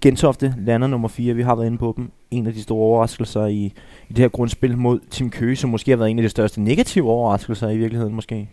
Gentofte 0.00 0.54
lander 0.58 0.88
nummer 0.88 1.08
4, 1.08 1.34
vi 1.34 1.42
har 1.42 1.54
været 1.54 1.66
inde 1.66 1.78
på 1.78 1.94
dem. 1.96 2.10
En 2.30 2.46
af 2.46 2.52
de 2.52 2.62
store 2.62 2.78
overraskelser 2.78 3.46
i, 3.46 3.72
i 4.08 4.12
det 4.12 4.18
her 4.18 4.28
grundspil 4.28 4.78
mod 4.78 5.00
Tim 5.10 5.30
Køge, 5.30 5.56
som 5.56 5.70
måske 5.70 5.90
har 5.90 5.96
været 5.96 6.10
en 6.10 6.18
af 6.18 6.22
de 6.22 6.28
største 6.28 6.60
negative 6.60 7.10
overraskelser 7.10 7.68
i 7.68 7.78
virkeligheden 7.78 8.14
måske. 8.14 8.48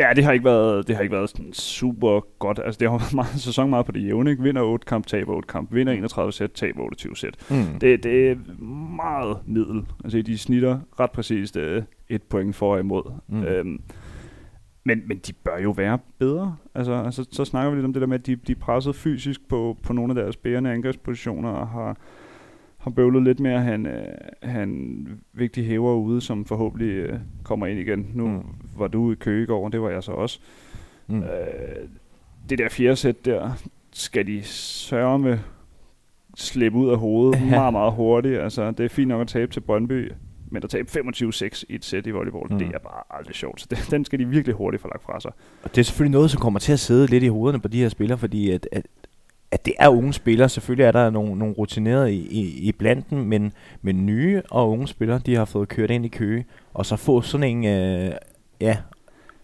Ja, 0.00 0.08
det 0.16 0.24
har 0.24 0.32
ikke 0.32 0.44
været, 0.44 0.88
det 0.88 0.96
har 0.96 1.02
ikke 1.02 1.14
været 1.14 1.30
sådan 1.30 1.52
super 1.52 2.20
godt. 2.38 2.60
Altså, 2.64 2.78
det 2.78 2.90
har 2.90 2.98
været 2.98 3.14
meget, 3.14 3.40
sæson 3.40 3.70
meget 3.70 3.86
på 3.86 3.92
det 3.92 4.04
jævne. 4.04 4.30
Ikke? 4.30 4.42
Vinder 4.42 4.62
8 4.62 4.86
kamp, 4.86 5.06
taber 5.06 5.34
8 5.34 5.46
kamp. 5.46 5.74
Vinder 5.74 5.92
31 5.92 6.32
sæt, 6.32 6.52
taber 6.52 6.82
28 6.82 7.16
sæt. 7.16 7.34
Mm. 7.50 7.78
Det, 7.80 8.04
det 8.04 8.30
er 8.30 8.36
meget 8.96 9.38
middel. 9.46 9.82
Altså, 10.04 10.22
de 10.22 10.38
snitter 10.38 10.78
ret 11.00 11.10
præcist 11.10 11.56
uh, 11.56 11.82
et 12.08 12.22
point 12.22 12.56
for 12.56 12.72
og 12.72 12.80
imod. 12.80 13.12
Mm. 13.28 13.42
Øhm, 13.42 13.80
men, 14.84 15.02
men 15.06 15.18
de 15.18 15.32
bør 15.32 15.58
jo 15.58 15.70
være 15.70 15.98
bedre. 16.18 16.56
Altså, 16.74 16.92
altså, 16.92 17.26
så 17.30 17.44
snakker 17.44 17.70
vi 17.70 17.76
lidt 17.76 17.86
om 17.86 17.92
det 17.92 18.00
der 18.00 18.06
med, 18.06 18.18
at 18.18 18.26
de, 18.26 18.36
de 18.36 18.52
er 18.52 18.56
presset 18.56 18.96
fysisk 18.96 19.48
på, 19.48 19.76
på 19.82 19.92
nogle 19.92 20.10
af 20.10 20.14
deres 20.14 20.36
bærende 20.36 20.70
angrebspositioner 20.70 21.50
og 21.50 21.68
har, 21.68 21.96
har 22.78 22.90
bøvlet 22.90 23.22
lidt 23.22 23.40
med 23.40 23.50
at 23.50 23.62
han, 23.62 23.86
øh, 23.86 24.14
han 24.42 25.06
vigtig 25.32 25.64
hæver 25.66 25.94
ude, 25.94 26.20
som 26.20 26.44
forhåbentlig 26.44 26.88
øh, 26.88 27.18
kommer 27.42 27.66
ind 27.66 27.80
igen. 27.80 28.10
Nu 28.14 28.28
mm. 28.28 28.42
var 28.78 28.88
du 28.88 29.12
i 29.12 29.14
Køge 29.14 29.42
i 29.42 29.46
går, 29.46 29.64
og 29.64 29.72
det 29.72 29.82
var 29.82 29.90
jeg 29.90 30.02
så 30.02 30.12
også. 30.12 30.40
Mm. 31.06 31.22
Øh, 31.22 31.28
det 32.48 32.58
der 32.58 32.68
fjerde 32.68 32.96
sæt 32.96 33.24
der, 33.24 33.50
skal 33.92 34.26
de 34.26 34.42
sørge 34.42 35.18
med 35.18 35.38
slippe 36.36 36.78
ud 36.78 36.90
af 36.90 36.98
hovedet 36.98 37.46
meget, 37.50 37.72
meget 37.72 37.92
hurtigt. 37.92 38.40
Altså, 38.40 38.70
det 38.70 38.84
er 38.84 38.88
fint 38.88 39.08
nok 39.08 39.20
at 39.20 39.28
tabe 39.28 39.52
til 39.52 39.60
Brøndby, 39.60 40.12
men 40.50 40.64
at 40.64 40.70
tabe 40.70 40.88
25-6 40.90 41.64
i 41.68 41.74
et 41.74 41.84
sæt 41.84 42.06
i 42.06 42.10
volleyball, 42.10 42.52
mm. 42.52 42.58
det 42.58 42.68
er 42.74 42.78
bare 42.78 43.18
aldrig 43.18 43.34
sjovt. 43.34 43.60
Så 43.60 43.66
det, 43.70 43.88
den 43.90 44.04
skal 44.04 44.18
de 44.18 44.28
virkelig 44.28 44.54
hurtigt 44.54 44.82
få 44.82 44.88
lagt 44.88 45.04
fra 45.04 45.20
sig. 45.20 45.32
Og 45.62 45.70
det 45.74 45.80
er 45.80 45.84
selvfølgelig 45.84 46.12
noget, 46.12 46.30
som 46.30 46.40
kommer 46.40 46.60
til 46.60 46.72
at 46.72 46.80
sidde 46.80 47.06
lidt 47.06 47.24
i 47.24 47.28
hovederne 47.28 47.60
på 47.60 47.68
de 47.68 47.80
her 47.80 47.88
spillere, 47.88 48.18
fordi 48.18 48.50
at, 48.50 48.68
at, 48.72 48.86
at 49.50 49.64
det 49.64 49.74
er 49.78 49.88
unge 49.88 50.12
spillere. 50.12 50.48
Selvfølgelig 50.48 50.84
er 50.84 50.92
der 50.92 51.10
nogle, 51.10 51.38
nogle 51.38 51.54
rutinerede 51.54 52.14
i, 52.14 52.28
i, 52.30 52.68
i 52.68 52.72
blandt 52.72 53.10
dem, 53.10 53.18
men, 53.18 53.52
men 53.82 54.06
nye 54.06 54.42
og 54.50 54.70
unge 54.70 54.88
spillere, 54.88 55.20
de 55.26 55.34
har 55.34 55.44
fået 55.44 55.68
kørt 55.68 55.90
ind 55.90 56.04
i 56.04 56.08
køge, 56.08 56.46
og 56.74 56.86
så 56.86 56.96
få 56.96 57.20
sådan 57.20 57.56
en, 57.56 57.64
øh, 57.66 58.12
ja, 58.60 58.76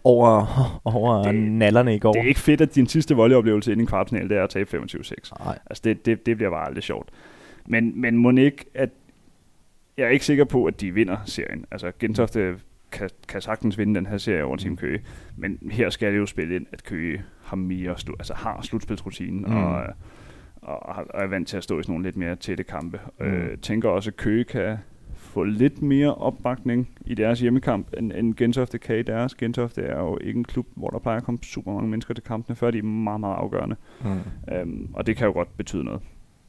over, 0.03 0.45
over 0.95 1.23
det, 1.23 1.35
nallerne 1.35 1.95
i 1.95 1.99
går. 1.99 2.11
Det 2.11 2.21
er 2.21 2.27
ikke 2.27 2.39
fedt, 2.39 2.61
at 2.61 2.75
din 2.75 2.87
sidste 2.87 3.15
voldeoplevelse 3.15 3.71
inden 3.71 3.85
kvartfinal, 3.87 4.29
det 4.29 4.37
er 4.37 4.43
at 4.43 4.49
tabe 4.49 4.77
25-6. 4.77 5.45
Nej. 5.45 5.59
Altså 5.69 5.81
det, 5.83 6.05
det, 6.05 6.25
det 6.25 6.37
bliver 6.37 6.49
bare 6.49 6.67
aldrig 6.67 6.83
sjovt. 6.83 7.09
Men, 7.65 8.01
men 8.01 8.17
må 8.17 8.31
ikke, 8.31 8.65
at 8.73 8.89
jeg 9.97 10.05
er 10.05 10.09
ikke 10.09 10.25
sikker 10.25 10.45
på, 10.45 10.65
at 10.65 10.81
de 10.81 10.93
vinder 10.93 11.17
serien. 11.25 11.65
Altså 11.71 11.91
Gentofte 11.99 12.55
kan, 12.91 13.09
kan 13.27 13.41
sagtens 13.41 13.77
vinde 13.77 13.95
den 13.95 14.05
her 14.05 14.17
serie 14.17 14.43
over 14.43 14.55
Team 14.57 14.71
mm. 14.71 14.77
Køge, 14.77 15.01
men 15.35 15.59
her 15.71 15.89
skal 15.89 16.11
det 16.11 16.17
jo 16.17 16.25
spille 16.25 16.55
ind, 16.55 16.65
at 16.71 16.83
Køge 16.83 17.23
har 17.43 17.55
mere 17.55 17.91
slu- 17.91 18.15
altså 18.19 18.33
har 18.33 18.61
slutspilsrutinen 18.61 19.45
mm. 19.47 19.57
og, 19.57 19.83
og, 20.61 21.05
og 21.09 21.23
er 21.23 21.27
vant 21.27 21.47
til 21.47 21.57
at 21.57 21.63
stå 21.63 21.79
i 21.79 21.83
sådan 21.83 21.93
nogle 21.93 22.05
lidt 22.05 22.17
mere 22.17 22.35
tætte 22.35 22.63
kampe. 22.63 22.99
Mm. 23.19 23.25
Øh, 23.25 23.57
tænker 23.57 23.89
også, 23.89 24.09
at 24.09 24.17
Køge 24.17 24.43
kan 24.43 24.77
få 25.15 25.43
lidt 25.43 25.81
mere 25.81 26.15
opbakning 26.15 26.89
i 27.05 27.15
deres 27.15 27.39
hjemmekamp, 27.39 27.87
end, 27.97 28.11
end 28.11 28.35
Gentofte 28.35 28.77
kan 28.77 28.99
i 28.99 29.01
deres. 29.01 29.35
Gentofte 29.35 29.81
er 29.81 29.99
jo 29.99 30.17
ikke 30.21 30.37
en 30.37 30.43
klub, 30.43 30.67
hvor 30.75 30.89
der 30.89 30.99
plejer 30.99 31.17
at 31.17 31.23
komme 31.23 31.39
super 31.43 31.73
mange 31.73 31.89
mennesker 31.89 32.13
til 32.13 32.23
kampene, 32.23 32.55
før 32.55 32.71
de 32.71 32.77
er 32.77 32.83
meget, 32.83 33.19
meget 33.19 33.35
afgørende. 33.35 33.75
Mm. 34.03 34.53
Øhm, 34.55 34.89
og 34.93 35.07
det 35.07 35.17
kan 35.17 35.27
jo 35.27 35.33
godt 35.33 35.57
betyde 35.57 35.83
noget. 35.83 36.01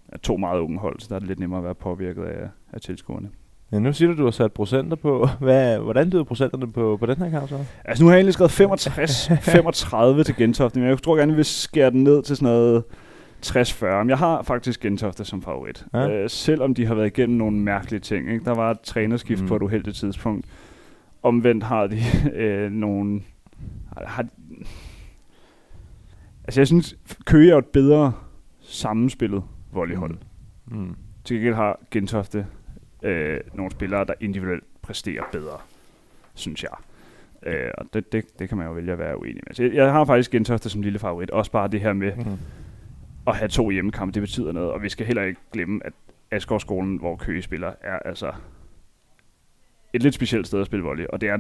At 0.09 0.21
to 0.21 0.37
meget 0.37 0.61
unge 0.61 0.79
hold, 0.79 1.01
så 1.01 1.07
der 1.09 1.15
er 1.15 1.19
det 1.19 1.29
lidt 1.29 1.39
nemmere 1.39 1.59
at 1.59 1.65
være 1.65 1.75
påvirket 1.75 2.25
af, 2.25 2.49
af 2.73 2.81
tilskuerne. 2.81 3.29
Ja, 3.73 3.79
nu 3.79 3.93
siger 3.93 4.13
du, 4.13 4.19
du 4.19 4.25
har 4.25 4.31
sat 4.31 4.53
procenter 4.53 4.97
på. 4.97 5.29
Hvad, 5.41 5.79
hvordan 5.79 6.11
lyder 6.11 6.25
procenterne 6.25 6.73
på, 6.73 6.97
på 7.01 7.07
den 7.07 7.17
her 7.17 7.31
kamp 7.31 7.49
så? 7.49 7.65
Altså 7.85 8.05
nu 8.05 8.09
har 8.09 8.15
jeg 8.15 8.19
egentlig 8.19 8.35
skrevet 8.35 8.51
65, 8.51 9.29
35 9.43 10.25
til 10.25 10.37
Gentofte, 10.37 10.81
men 10.81 10.89
jeg 10.89 11.03
tror 11.03 11.17
gerne, 11.17 11.33
vi 11.33 11.37
vil 11.37 11.45
skære 11.45 11.91
den 11.91 12.05
ned 12.05 12.23
til 12.23 12.37
sådan 12.37 12.53
noget 12.53 12.85
60-40. 13.47 13.87
Jeg 13.87 14.19
har 14.19 14.43
faktisk 14.43 14.81
Gentofte 14.81 15.25
som 15.25 15.43
favorit. 15.43 15.87
Ja. 15.95 16.11
Øh, 16.11 16.31
selvom 16.31 16.75
de 16.75 16.87
har 16.87 16.95
været 16.95 17.07
igennem 17.07 17.39
nogle 17.39 17.57
mærkelige 17.57 18.01
ting. 18.01 18.33
Ikke? 18.33 18.45
Der 18.45 18.55
var 18.55 18.71
et 18.71 18.81
trænerskift 18.81 19.43
mm. 19.43 19.49
på 19.49 19.57
et 19.57 19.63
uheldigt 19.63 19.97
tidspunkt. 19.97 20.47
Omvendt 21.23 21.65
har 21.65 21.87
de 21.87 21.99
øh, 22.43 22.71
nogle... 22.71 23.21
Har, 23.97 24.27
altså 26.45 26.61
jeg 26.61 26.67
synes, 26.67 26.97
Køge 27.25 27.53
er 27.53 27.59
et 27.59 27.67
bedre 27.67 28.13
sammenspillet 28.61 29.43
volleyhold. 29.77 30.19
Mm. 30.67 30.79
Mm. 30.79 30.97
Til 31.25 31.37
gengæld 31.37 31.55
har 31.55 31.81
Gentofte 31.91 32.47
øh, 33.03 33.41
nogle 33.55 33.71
spillere, 33.71 34.05
der 34.05 34.15
individuelt 34.21 34.65
præsterer 34.83 35.25
bedre, 35.33 35.59
synes 36.35 36.63
jeg. 36.63 36.73
Øh, 37.43 37.71
og 37.79 37.87
det, 37.93 38.13
det, 38.13 38.39
det 38.39 38.49
kan 38.49 38.59
man 38.59 38.67
jo 38.67 38.73
vælge 38.73 38.93
at 38.93 38.99
være 38.99 39.21
uenig 39.21 39.43
med. 39.47 39.55
Så 39.55 39.63
jeg, 39.63 39.75
jeg 39.75 39.93
har 39.93 40.05
faktisk 40.05 40.31
Gentofte 40.31 40.71
som 40.71 40.83
lille 40.83 40.99
favorit. 40.99 41.31
Også 41.31 41.51
bare 41.51 41.69
det 41.69 41.81
her 41.81 41.93
med 41.93 42.17
mm. 42.17 42.39
at 43.27 43.37
have 43.37 43.49
to 43.49 43.71
hjemmekampe, 43.71 44.15
det 44.15 44.23
betyder 44.23 44.53
noget. 44.53 44.71
Og 44.71 44.83
vi 44.83 44.89
skal 44.89 45.07
heller 45.07 45.23
ikke 45.23 45.41
glemme, 45.53 45.81
at 45.85 45.93
Asgårdsskolen, 46.31 46.97
hvor 46.97 47.17
Køge 47.17 47.43
spiller, 47.43 47.73
er 47.81 47.99
altså 47.99 48.33
et 49.93 50.03
lidt 50.03 50.15
specielt 50.15 50.47
sted 50.47 50.61
at 50.61 50.67
spille 50.67 50.85
volley. 50.85 51.07
Og 51.07 51.21
det 51.21 51.29
er, 51.29 51.39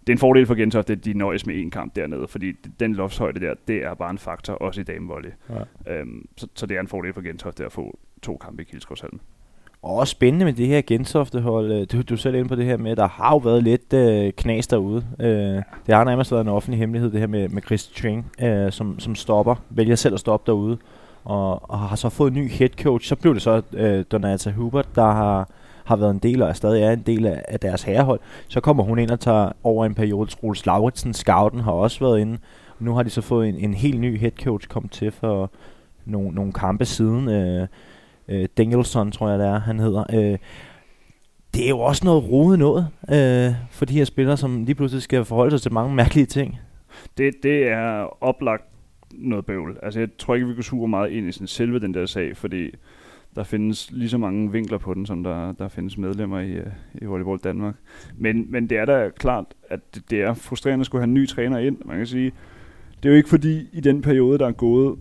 det 0.00 0.08
er 0.08 0.12
en 0.12 0.18
fordel 0.18 0.46
for 0.46 0.54
Gentofte, 0.54 0.92
at 0.92 1.04
de 1.04 1.12
nøjes 1.12 1.46
med 1.46 1.64
én 1.64 1.70
kamp 1.70 1.96
dernede, 1.96 2.28
fordi 2.28 2.52
den 2.80 2.94
loftshøjde 2.94 3.40
der, 3.40 3.54
det 3.68 3.76
er 3.76 3.94
bare 3.94 4.10
en 4.10 4.18
faktor, 4.18 4.52
også 4.52 4.80
i 4.80 4.84
damevolley. 4.84 5.30
Ja. 5.86 5.94
Øhm, 5.94 6.28
så, 6.36 6.46
så 6.54 6.66
det 6.66 6.76
er 6.76 6.80
en 6.80 6.88
fordel 6.88 7.14
for 7.14 7.20
Gentofte 7.20 7.64
at 7.64 7.72
få 7.72 7.98
to 8.22 8.36
kampe 8.36 8.62
i 8.62 8.64
Kilsgårdshallen. 8.64 9.20
Og 9.82 9.94
også 9.94 10.10
spændende 10.10 10.44
med 10.44 10.52
det 10.52 10.66
her 10.66 10.80
Gentofte-hold. 10.86 11.72
Øh, 11.72 11.86
du, 11.92 12.02
du 12.02 12.14
er 12.14 12.18
selv 12.18 12.34
inde 12.34 12.48
på 12.48 12.54
det 12.54 12.64
her 12.64 12.76
med, 12.76 12.90
at 12.90 12.96
der 12.96 13.08
har 13.08 13.30
jo 13.30 13.36
været 13.36 13.62
lidt 13.62 13.92
øh, 13.92 14.32
knas 14.32 14.66
derude. 14.66 15.06
Øh, 15.20 15.62
det 15.86 15.94
har 15.94 16.04
nærmest 16.04 16.32
været 16.32 16.42
en 16.42 16.48
offentlig 16.48 16.78
hemmelighed, 16.78 17.10
det 17.10 17.20
her 17.20 17.26
med, 17.26 17.48
med 17.48 17.62
Chris 17.62 17.90
Cheng, 17.94 18.32
øh, 18.42 18.72
som, 18.72 18.98
som 18.98 19.14
stopper, 19.14 19.54
vælger 19.70 19.94
selv 19.94 20.14
at 20.14 20.20
stoppe 20.20 20.50
derude. 20.50 20.78
Og, 21.24 21.70
og 21.70 21.78
har 21.78 21.96
så 21.96 22.08
fået 22.08 22.30
en 22.30 22.38
ny 22.38 22.50
head 22.50 22.68
coach. 22.68 23.08
Så 23.08 23.16
blev 23.16 23.34
det 23.34 23.42
så 23.42 23.62
øh, 23.72 24.04
Donata 24.12 24.50
Hubert, 24.50 24.88
der 24.94 25.06
har, 25.06 25.50
har 25.90 25.96
været 25.96 26.10
en 26.10 26.18
del, 26.18 26.42
og 26.42 26.48
er 26.48 26.52
stadig 26.52 26.82
er 26.82 26.92
en 26.92 27.02
del 27.06 27.26
af, 27.26 27.44
af 27.48 27.60
deres 27.60 27.82
herrehold. 27.82 28.20
Så 28.48 28.60
kommer 28.60 28.82
hun 28.82 28.98
ind 28.98 29.10
og 29.10 29.20
tager 29.20 29.52
over 29.62 29.86
en 29.86 29.94
periode. 29.94 30.30
Troels 30.30 30.66
Lauritsen, 30.66 31.14
scouten, 31.14 31.60
har 31.60 31.72
også 31.72 32.00
været 32.00 32.20
inde. 32.20 32.38
Nu 32.78 32.94
har 32.94 33.02
de 33.02 33.10
så 33.10 33.20
fået 33.20 33.48
en, 33.48 33.54
en 33.54 33.74
helt 33.74 34.00
ny 34.00 34.18
head 34.18 34.32
coach 34.42 34.68
kommet 34.68 34.92
til 34.92 35.10
for 35.10 35.50
nogle, 36.04 36.30
nogle 36.30 36.52
kampe 36.52 36.84
siden. 36.84 37.28
Øh, 37.28 37.66
øh, 38.28 38.48
Danielson, 38.56 39.12
tror 39.12 39.30
jeg 39.30 39.38
det 39.38 39.46
er, 39.46 39.60
han 39.60 39.78
hedder. 39.78 40.04
Øh, 40.12 40.38
det 41.54 41.64
er 41.64 41.68
jo 41.68 41.78
også 41.78 42.04
noget 42.04 42.30
rodet 42.30 42.58
noget 42.58 42.88
øh, 43.10 43.54
for 43.70 43.84
de 43.84 43.94
her 43.94 44.04
spillere, 44.04 44.36
som 44.36 44.64
lige 44.64 44.74
pludselig 44.74 45.02
skal 45.02 45.24
forholde 45.24 45.50
sig 45.50 45.60
til 45.62 45.72
mange 45.72 45.94
mærkelige 45.94 46.26
ting. 46.26 46.58
Det, 47.18 47.34
det 47.42 47.68
er 47.68 48.22
oplagt 48.24 48.64
noget 49.12 49.46
bøvl. 49.46 49.78
Altså 49.82 50.00
jeg 50.00 50.08
tror 50.18 50.34
ikke, 50.34 50.46
vi 50.46 50.54
går 50.54 50.62
super 50.62 50.86
meget 50.86 51.10
ind 51.10 51.28
i 51.28 51.32
sådan 51.32 51.46
selve 51.46 51.80
den 51.80 51.94
der 51.94 52.06
sag, 52.06 52.36
fordi 52.36 52.70
der 53.36 53.42
findes 53.42 53.90
lige 53.90 54.08
så 54.08 54.18
mange 54.18 54.52
vinkler 54.52 54.78
på 54.78 54.94
den, 54.94 55.06
som 55.06 55.22
der, 55.22 55.52
der 55.52 55.68
findes 55.68 55.98
medlemmer 55.98 56.40
i, 56.40 56.52
øh, 56.52 56.66
i 56.94 57.04
Volleyball 57.04 57.38
Danmark. 57.38 57.74
Men, 58.16 58.46
men 58.48 58.70
det 58.70 58.78
er 58.78 58.84
da 58.84 59.10
klart, 59.18 59.44
at 59.68 59.94
det, 59.94 60.10
det 60.10 60.20
er 60.20 60.34
frustrerende 60.34 60.82
at 60.82 60.86
skulle 60.86 61.02
have 61.02 61.08
en 61.08 61.14
ny 61.14 61.28
træner 61.28 61.58
ind. 61.58 61.78
Man 61.84 61.96
kan 61.96 62.06
sige, 62.06 62.32
det 63.02 63.08
er 63.08 63.10
jo 63.10 63.16
ikke 63.16 63.28
fordi 63.28 63.68
i 63.72 63.80
den 63.80 64.02
periode, 64.02 64.38
der 64.38 64.46
er 64.46 64.52
gået, 64.52 64.98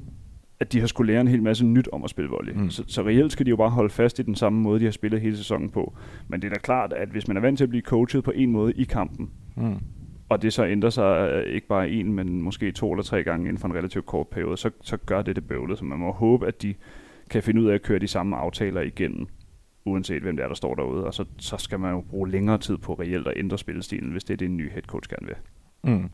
at 0.60 0.74
de 0.74 0.80
har 0.80 0.88
skulle 0.88 1.14
lære 1.14 1.22
en 1.22 1.28
hel 1.28 1.44
masse 1.44 1.66
nyt 1.66 1.88
om 1.92 2.04
at 2.04 2.10
spille 2.10 2.30
volley. 2.30 2.54
Mm. 2.54 2.70
Så, 2.70 2.84
så 2.88 3.02
reelt 3.02 3.32
skal 3.32 3.46
de 3.46 3.50
jo 3.50 3.56
bare 3.56 3.70
holde 3.70 3.90
fast 3.90 4.20
i 4.20 4.22
den 4.22 4.36
samme 4.36 4.62
måde, 4.62 4.80
de 4.80 4.86
har 4.86 4.92
spillet 4.92 5.22
hele 5.22 5.38
sæsonen 5.38 5.70
på. 5.70 5.94
Men 6.28 6.42
det 6.42 6.48
er 6.48 6.54
da 6.54 6.60
klart, 6.60 6.94
at 6.94 7.10
hvis 7.10 7.28
man 7.28 7.38
er 7.38 7.42
vant 7.42 7.58
til 7.58 7.64
at 7.64 7.70
blive 7.70 7.82
coachet 7.82 8.24
på 8.24 8.32
en 8.36 8.52
måde 8.52 8.74
i 8.74 8.84
kampen, 8.84 9.30
mm. 9.56 9.76
og 10.30 10.42
det 10.42 10.54
så 10.54 10.66
ændrer 10.66 10.90
sig 10.90 11.32
øh, 11.32 11.54
ikke 11.54 11.68
bare 11.68 11.90
en, 11.90 12.14
men 12.14 12.42
måske 12.42 12.72
to 12.72 12.92
eller 12.92 13.04
tre 13.04 13.24
gange 13.24 13.48
inden 13.48 13.58
for 13.58 13.68
en 13.68 13.76
relativt 13.76 14.06
kort 14.06 14.28
periode, 14.28 14.58
så, 14.58 14.70
så 14.82 14.98
gør 14.98 15.22
det 15.22 15.36
det 15.36 15.48
bøvlet. 15.48 15.78
Så 15.78 15.86
man 15.86 16.00
må 16.00 16.12
håbe, 16.12 16.48
at 16.48 16.62
de 16.62 16.74
kan 17.30 17.44
finde 17.44 17.62
ud 17.62 17.70
af 17.70 17.74
at 17.74 17.82
køre 17.82 18.00
de 18.00 18.08
samme 18.08 18.36
aftaler 18.36 18.82
igennem, 18.82 19.28
uanset 19.86 20.22
hvem 20.22 20.36
det 20.36 20.44
er, 20.44 20.48
der 20.48 20.56
står 20.56 20.76
derude. 20.76 21.06
Og 21.06 21.14
så, 21.14 21.26
så 21.38 21.58
skal 21.58 21.80
man 21.80 21.94
jo 21.94 22.02
bruge 22.02 22.30
længere 22.30 22.58
tid 22.58 22.78
på 22.78 22.94
reelt 22.94 23.28
at 23.28 23.34
ændre 23.38 23.58
spillestilen, 23.58 24.12
hvis 24.12 24.24
det 24.24 24.34
er 24.34 24.38
det, 24.38 24.46
en 24.46 24.58
ny 24.58 24.72
head 24.72 24.82
coach 24.82 25.10
gerne 25.10 25.28
vil. 25.28 25.36
Mm. 25.84 26.10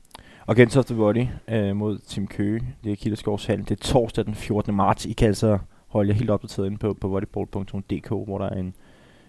Og 0.45 0.55
Gentofte 0.55 0.95
Body 0.95 1.25
øh, 1.48 1.75
mod 1.75 1.98
Team 1.98 2.27
Køge. 2.27 2.62
Det 2.84 2.91
er 2.91 2.95
Kildeskovshallen. 2.95 3.65
Det 3.65 3.72
er 3.72 3.84
torsdag 3.84 4.25
den 4.25 4.36
14. 4.36 4.75
marts. 4.75 5.05
I 5.05 5.13
kan 5.13 5.27
altså 5.27 5.57
holde 5.88 6.10
jer 6.10 6.15
helt 6.15 6.29
opdateret 6.29 6.65
inde 6.65 6.77
på, 6.77 6.93
på 7.01 7.07
volleyball.dk, 7.07 8.07
hvor 8.07 8.38
der 8.38 8.45
er 8.45 8.60
en, 8.60 8.74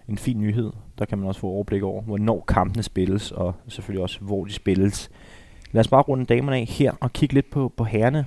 en 0.07 0.17
fin 0.17 0.39
nyhed. 0.39 0.71
Der 0.99 1.05
kan 1.05 1.17
man 1.17 1.27
også 1.27 1.41
få 1.41 1.47
overblik 1.47 1.83
over, 1.83 2.01
hvornår 2.01 2.43
kampene 2.47 2.83
spilles, 2.83 3.31
og 3.31 3.55
selvfølgelig 3.67 4.03
også, 4.03 4.19
hvor 4.19 4.45
de 4.45 4.53
spilles. 4.53 5.11
Lad 5.71 5.79
os 5.79 5.87
bare 5.87 6.01
runde 6.01 6.25
damerne 6.25 6.57
af 6.57 6.65
her 6.65 6.91
og 6.99 7.13
kigge 7.13 7.33
lidt 7.33 7.49
på, 7.49 7.73
på 7.77 7.83
herrene 7.83 8.25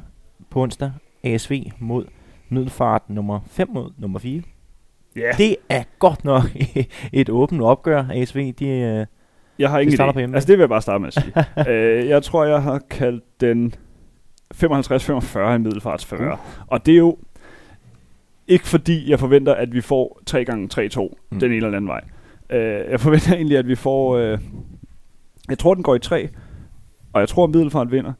på 0.50 0.62
onsdag. 0.62 0.92
ASV 1.24 1.70
mod 1.78 2.06
Middelfart 2.50 3.11
nummer 3.11 3.40
5 3.47 3.69
mod 3.71 3.90
nummer 3.99 4.19
4. 4.19 4.42
Yeah. 5.16 5.38
Det 5.38 5.57
er 5.69 5.83
godt 5.99 6.25
nok 6.25 6.42
et 7.12 7.30
åbent 7.30 7.62
opgør. 7.62 8.04
ASV, 8.11 8.52
de, 8.52 8.69
øh, 8.69 9.07
jeg 9.59 9.71
har 9.71 9.78
ingen 9.78 10.00
idé. 10.00 10.12
På 10.12 10.19
altså, 10.19 10.47
det 10.47 10.59
vil 10.59 10.62
jeg 10.62 10.69
bare 10.69 10.83
starte 10.83 10.99
med 10.99 11.09
at 11.09 11.14
sige. 11.14 11.33
uh, 11.57 12.09
jeg 12.14 12.23
tror, 12.23 12.45
jeg 12.45 12.62
har 12.62 12.80
kaldt 12.90 13.40
den 13.40 13.75
55-45 14.54 15.38
i 15.38 15.59
middelfartsfører. 15.59 16.33
Uh. 16.33 16.64
Og 16.66 16.87
det 16.87 16.92
er 16.92 16.99
jo 16.99 17.19
ikke 18.49 18.66
fordi, 18.66 19.11
jeg 19.11 19.21
forventer, 19.21 19.54
at 19.54 19.73
vi 19.73 19.80
får 19.80 20.21
3 20.26 20.45
gange 20.45 20.88
3-2 20.97 21.00
mm. 21.30 21.40
den 21.40 21.52
ene 21.52 21.57
eller 21.57 21.76
anden 21.76 21.88
vej. 21.88 22.04
Uh, 22.50 22.90
jeg 22.90 23.00
forventer 23.00 23.35
egentlig, 23.35 23.59
at 23.59 23.69
vi 23.69 23.75
får... 23.75 24.33
Uh, 24.33 24.38
jeg 25.49 25.59
tror, 25.59 25.75
den 25.75 25.83
går 25.83 25.95
i 25.95 25.99
3, 25.99 26.28
og 27.12 27.21
jeg 27.21 27.28
tror, 27.28 27.45
at 27.45 27.50
middelfart 27.50 27.92
vinder. 27.92 28.12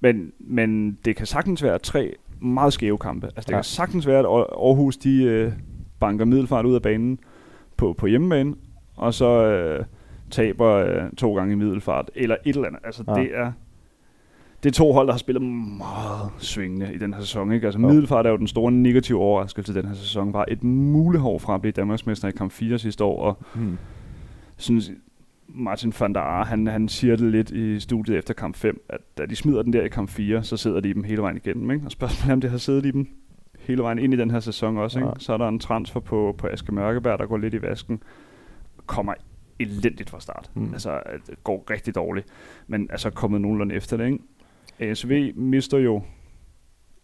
Men, 0.00 0.32
men 0.38 0.98
det 1.04 1.16
kan 1.16 1.26
sagtens 1.26 1.62
være 1.62 1.78
tre 1.78 2.14
meget 2.44 2.72
skæve 2.72 2.98
kampe. 2.98 3.26
Altså, 3.26 3.42
det 3.46 3.50
ja. 3.50 3.56
kan 3.56 3.64
sagtens 3.64 4.06
være, 4.06 4.18
at 4.18 4.24
Aarhus 4.24 4.96
de, 4.96 5.44
uh, 5.46 5.52
banker 6.00 6.24
middelfart 6.24 6.64
ud 6.64 6.74
af 6.74 6.82
banen 6.82 7.18
på, 7.76 7.94
på 7.98 8.06
hjemmebane, 8.06 8.54
og 8.96 9.14
så 9.14 9.44
øh, 9.46 9.84
taber 10.30 10.70
øh, 10.70 11.10
to 11.16 11.34
gange 11.36 11.52
i 11.52 11.56
middelfart, 11.56 12.10
eller 12.14 12.36
et 12.44 12.54
eller 12.56 12.68
andet. 12.68 12.80
Altså, 12.84 13.04
ja. 13.08 13.14
det 13.14 13.30
er 13.34 13.52
det 14.62 14.70
er 14.70 14.74
to 14.74 14.92
hold, 14.92 15.06
der 15.06 15.12
har 15.12 15.18
spillet 15.18 15.42
meget 15.78 16.30
svingende 16.38 16.94
i 16.94 16.98
den 16.98 17.14
her 17.14 17.20
sæson. 17.20 17.52
Ikke? 17.52 17.66
Altså. 17.66 17.80
Middelfart 17.80 18.26
er 18.26 18.30
jo 18.30 18.36
den 18.36 18.46
store 18.46 18.72
negative 18.72 19.18
overraskelse 19.18 19.74
den 19.74 19.86
her 19.86 19.94
sæson. 19.94 20.32
Var 20.32 20.44
et 20.48 20.64
mulehår 20.64 21.38
fra 21.38 21.54
at 21.54 21.60
blive 21.60 21.72
Danmarksmester 21.72 22.28
i 22.28 22.30
kamp 22.30 22.52
4 22.52 22.78
sidste 22.78 23.04
år, 23.04 23.22
og 23.22 23.38
hmm. 23.54 23.78
synes, 24.56 24.90
Martin 25.48 25.92
van 26.00 26.14
der 26.14 26.20
Aar, 26.20 26.44
han, 26.44 26.66
han 26.66 26.88
siger 26.88 27.16
det 27.16 27.32
lidt 27.32 27.50
i 27.50 27.80
studiet 27.80 28.18
efter 28.18 28.34
kamp 28.34 28.56
5, 28.56 28.84
at 28.88 29.00
da 29.18 29.26
de 29.26 29.36
smider 29.36 29.62
den 29.62 29.72
der 29.72 29.82
i 29.82 29.88
kamp 29.88 30.08
4, 30.08 30.42
så 30.42 30.56
sidder 30.56 30.80
de 30.80 30.88
i 30.88 30.92
dem 30.92 31.04
hele 31.04 31.22
vejen 31.22 31.36
igennem. 31.36 31.70
Ikke? 31.70 31.84
Og 31.86 31.90
spørgsmålet 31.90 32.30
er, 32.30 32.32
om 32.32 32.40
det 32.40 32.50
har 32.50 32.58
siddet 32.58 32.86
i 32.86 32.90
dem 32.90 33.08
hele 33.58 33.82
vejen 33.82 33.98
ind 33.98 34.14
i 34.14 34.16
den 34.16 34.30
her 34.30 34.40
sæson 34.40 34.76
også. 34.76 34.98
Ikke? 34.98 35.08
Ja. 35.08 35.14
Så 35.18 35.32
er 35.32 35.36
der 35.36 35.48
en 35.48 35.58
transfer 35.58 36.00
på, 36.00 36.34
på 36.38 36.46
Aske 36.46 36.74
Mørkeberg, 36.74 37.18
der 37.18 37.26
går 37.26 37.38
lidt 37.38 37.54
i 37.54 37.62
vasken. 37.62 38.02
Kommer 38.86 39.14
elendigt 39.58 40.10
fra 40.10 40.20
start. 40.20 40.50
Mm. 40.54 40.72
Altså, 40.72 41.00
det 41.26 41.44
går 41.44 41.64
rigtig 41.70 41.94
dårligt. 41.94 42.26
Men 42.66 42.88
altså 42.90 43.10
kommet 43.10 43.40
nogenlunde 43.40 43.74
efter 43.74 43.96
det, 43.96 44.06
ikke? 44.06 44.18
ASV 44.78 45.32
mister 45.34 45.78
jo 45.78 46.02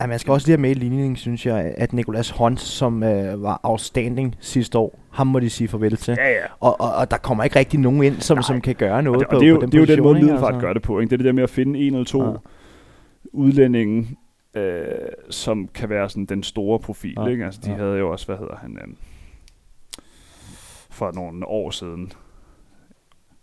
Ja, 0.00 0.07
man 0.07 0.19
skal 0.19 0.33
også 0.33 0.47
lige 0.47 0.57
have 0.57 0.61
med 0.62 0.71
i 0.71 0.75
ligningen, 0.75 1.16
synes 1.16 1.47
jeg, 1.47 1.75
at 1.76 1.92
Nicolas 1.92 2.30
Hunt, 2.30 2.61
som 2.61 3.02
øh, 3.02 3.42
var 3.42 3.61
outstanding 3.62 4.37
sidste 4.40 4.78
år, 4.78 4.99
ham 5.11 5.26
må 5.26 5.40
de 5.40 5.50
sige 5.50 5.69
farvel 5.69 5.97
til. 5.97 6.14
Ja, 6.19 6.28
ja. 6.30 6.45
Og, 6.61 6.80
og, 6.80 6.95
og 6.95 7.11
der 7.11 7.16
kommer 7.16 7.45
ikke 7.45 7.59
rigtig 7.59 7.80
nogen 7.80 8.02
ind, 8.02 8.21
som, 8.21 8.37
Nej. 8.37 8.42
som 8.42 8.61
kan 8.61 8.75
gøre 8.75 8.95
Og 8.97 9.04
noget 9.04 9.21
det, 9.21 9.28
på, 9.28 9.37
og 9.37 9.40
det, 9.40 9.47
er 9.47 9.50
jo, 9.50 9.57
på 9.57 9.61
den 9.62 9.73
det 9.73 9.76
er 9.76 9.80
jo 9.80 9.87
den 9.97 10.02
måde? 10.02 10.14
Middelfart 10.14 10.54
Altså. 10.54 10.66
gør 10.66 10.73
det 10.73 10.83
på. 10.83 11.00
Ikke? 11.00 11.11
Det 11.11 11.14
er 11.14 11.16
det 11.16 11.26
der 11.26 11.33
med 11.33 11.42
at 11.42 11.50
finde 11.50 11.80
en 11.80 11.92
eller 11.95 12.04
to 12.04 12.25
Ja. 12.25 12.33
udlændinge, 13.33 14.09
øh, 14.54 14.83
som 15.30 15.69
kan 15.75 15.88
være 15.88 16.09
sådan 16.11 16.25
den 16.26 16.42
store 16.42 16.78
profil. 16.78 17.14
Ja. 17.19 17.26
Ikke? 17.26 17.45
Altså, 17.45 17.61
de 17.64 17.71
ja. 17.71 17.76
havde 17.76 17.99
jo 17.99 18.11
også, 18.11 18.26
hvad 18.26 18.37
hedder 18.37 18.57
han, 18.57 18.78
øh, 18.83 18.95
for 20.90 21.12
nogle 21.14 21.47
år 21.47 21.71
siden. 21.71 22.12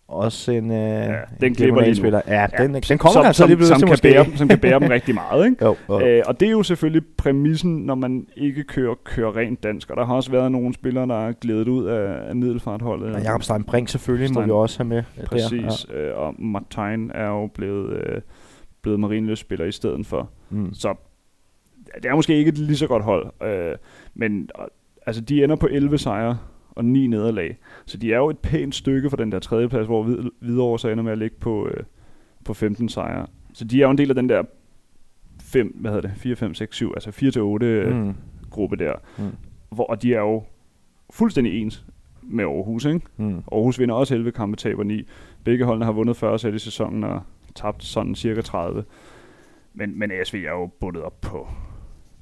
Også 0.08 0.52
en, 0.52 0.72
øh, 0.72 0.78
Ja, 0.78 1.08
en 1.08 1.18
den 1.42 1.54
glipper 1.54 1.82
lige 1.82 1.96
spiller. 1.96 2.22
Ja, 2.28 2.42
Ja, 2.42 2.48
den, 2.64 2.74
den 2.74 2.98
kommer 2.98 3.14
som, 3.14 3.26
altså 3.26 3.44
som, 3.44 3.50
lige 3.50 3.66
som, 3.68 3.80
kan 3.80 3.88
måske. 3.90 4.02
bære, 4.08 4.26
som 4.36 4.48
kan 4.48 4.60
bære 4.60 4.80
dem 4.80 4.88
rigtig 4.90 5.16
meget. 5.16 5.46
Ikke? 5.46 5.66
Jo, 5.66 5.76
jo. 5.90 6.00
Øh, 6.02 6.24
og 6.28 6.40
det 6.40 6.46
er 6.48 6.52
jo 6.52 6.64
selvfølgelig 6.64 7.02
præmissen, 7.18 7.76
når 7.78 7.96
man 7.96 8.28
ikke 8.36 8.64
kører, 8.64 8.96
kører 9.04 9.36
rent 9.38 9.64
dansk. 9.64 9.90
Og 9.90 9.98
der 9.98 10.06
har 10.06 10.16
også 10.16 10.32
været 10.32 10.52
nogle 10.52 10.74
spillere, 10.74 11.08
der 11.08 11.28
er 11.28 11.32
glædet 11.32 11.68
ud 11.68 11.86
af, 11.86 12.30
af 12.30 12.36
middelfartholdet. 12.36 13.16
Og 13.16 13.22
Jakob 13.22 13.44
Stein 13.44 13.64
Brink 13.64 13.90
selvfølgelig 13.90 14.34
må 14.34 14.40
Stein- 14.42 14.46
vi 14.46 14.52
også 14.52 14.80
have 14.80 14.88
med. 14.90 15.04
Præcis. 15.26 15.86
Der. 15.90 16.10
Øh, 16.12 16.18
og 16.18 16.36
Martin 16.42 17.12
er 17.16 17.28
jo 17.28 17.48
blevet, 17.48 17.94
øh, 17.94 18.22
blevet 18.82 19.00
marinløsspiller 19.00 19.66
i 19.66 19.72
stedet 19.72 20.06
for. 20.06 20.30
Ja. 20.52 20.58
Mm. 20.58 20.74
Så 20.74 20.96
det 21.96 22.06
er 22.06 22.16
måske 22.16 22.38
ikke 22.38 22.50
et 22.50 22.58
lige 22.58 22.78
så 22.78 22.88
godt 22.88 23.04
hold. 23.04 23.28
Øh, 23.44 23.76
men 24.16 24.50
øh, 24.60 24.66
altså, 25.06 25.22
de 25.22 25.44
ender 25.44 25.56
på 25.56 25.68
11 25.72 25.98
sejre 25.98 26.38
og 26.78 26.86
9 26.86 27.08
nederlag. 27.08 27.58
Så 27.86 27.98
de 27.98 28.14
er 28.14 28.18
jo 28.18 28.30
et 28.30 28.40
pænt 28.40 28.76
stykke 28.76 29.10
for 29.10 29.18
den 29.18 29.32
der 29.32 29.40
tredje 29.40 29.70
plads, 29.70 29.86
hvor 29.88 30.04
Hvid- 30.04 30.30
Hvidovre 30.40 30.80
så 30.80 30.88
ender 30.90 31.04
med 31.04 31.12
at 31.12 31.18
ligge 31.18 31.36
på, 31.40 31.68
øh, 31.68 31.84
på 32.46 32.54
15 32.54 32.90
sejre. 32.90 33.26
Så 33.54 33.66
de 33.66 33.78
er 33.82 33.86
jo 33.86 33.92
en 33.92 33.98
del 33.98 34.10
af 34.10 34.16
den 34.16 34.30
der 34.30 34.44
5, 35.42 35.76
hvad 35.80 35.92
hedder 35.92 36.08
det, 36.10 36.18
4, 36.18 36.36
5, 36.36 36.54
6, 36.54 36.76
7, 36.76 36.92
altså 36.96 37.12
4 37.12 37.32
til 37.32 37.42
8 37.42 37.66
øh, 37.66 37.96
Mm. 38.06 38.14
gruppe 38.50 38.76
der. 38.76 38.94
Mm. 39.18 39.24
Hvor 39.70 39.86
og 39.86 40.02
de 40.02 40.14
er 40.14 40.20
jo 40.20 40.44
fuldstændig 41.10 41.62
ens 41.62 41.86
med 42.22 42.44
Aarhus, 42.46 42.86
ikke? 42.86 43.02
Mm. 43.18 43.44
Aarhus 43.52 43.80
vinder 43.80 43.96
også 43.96 44.16
11 44.16 44.32
kampe, 44.32 44.58
taber 44.58 44.84
9. 44.84 45.08
Begge 45.44 45.66
holdene 45.66 45.86
har 45.86 45.92
vundet 45.92 46.16
40 46.18 46.40
sæt 46.40 46.54
i 46.54 46.60
sæsonen 46.60 47.04
og 47.04 47.22
tabt 47.56 47.84
sådan 47.84 48.16
cirka 48.16 48.42
30. 48.42 48.84
Men, 49.74 50.00
men 50.00 50.12
ASV 50.12 50.36
er 50.36 50.52
jo 50.52 50.66
bundet 50.80 51.04
op 51.04 51.22
på, 51.22 51.48